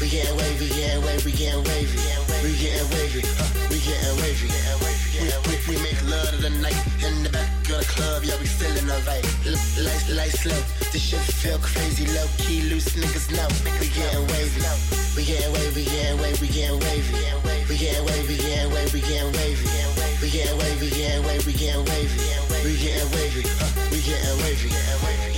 We 0.00 0.08
getting 0.10 0.36
wavy, 0.36 0.68
getting 0.68 1.02
wavy, 1.04 1.24
we 1.24 1.32
getting 1.36 1.62
wavy. 1.62 1.98
We 2.42 2.50
getting 2.58 2.88
wavy, 2.90 3.20
we 3.70 3.78
getting 3.78 4.18
wavy. 4.18 4.48
We, 5.22 5.28
we, 5.46 5.54
we 5.68 5.74
make 5.82 6.00
love 6.10 6.30
to 6.30 6.36
the 6.42 6.50
night 6.58 6.80
in 7.06 7.22
the 7.22 7.30
back 7.30 7.50
of 7.70 7.78
the 7.78 7.86
club, 7.86 8.24
yeah, 8.24 8.34
we 8.40 8.46
feeling 8.46 8.90
alright. 8.90 9.22
L- 9.46 9.84
light, 9.84 10.04
light 10.10 10.34
slow, 10.34 10.58
this 10.90 11.02
shit 11.02 11.20
feel 11.20 11.58
crazy, 11.58 12.06
low 12.10 12.26
key, 12.38 12.62
loose 12.66 12.90
niggas 12.98 13.30
know. 13.30 13.46
We 13.78 13.86
getting 13.94 14.26
wavy, 14.34 14.60
we 15.14 15.22
getting 15.24 15.52
wavy, 15.52 15.84
getting 15.84 16.18
wavy, 16.18 16.40
we 16.40 16.48
getting 16.48 16.80
wavy. 16.80 17.52
We 17.68 17.78
getting 17.78 18.04
wavy, 18.04 18.36
getting 18.36 18.72
wavy, 18.72 18.90
we 18.92 19.00
getting 19.06 19.32
wavy. 19.32 19.66
We 20.20 20.30
getting 20.30 20.58
wavy, 20.58 20.90
getting 20.90 21.24
wavy, 21.24 21.46
we 21.46 21.52
getting 21.58 21.84
wavy. 21.86 22.18
We 22.64 22.76
getting 22.76 23.10
wavy, 23.10 23.71
uh, 24.08 24.36
we 24.36 24.42
getting 24.68 25.04
wavy. 25.04 25.31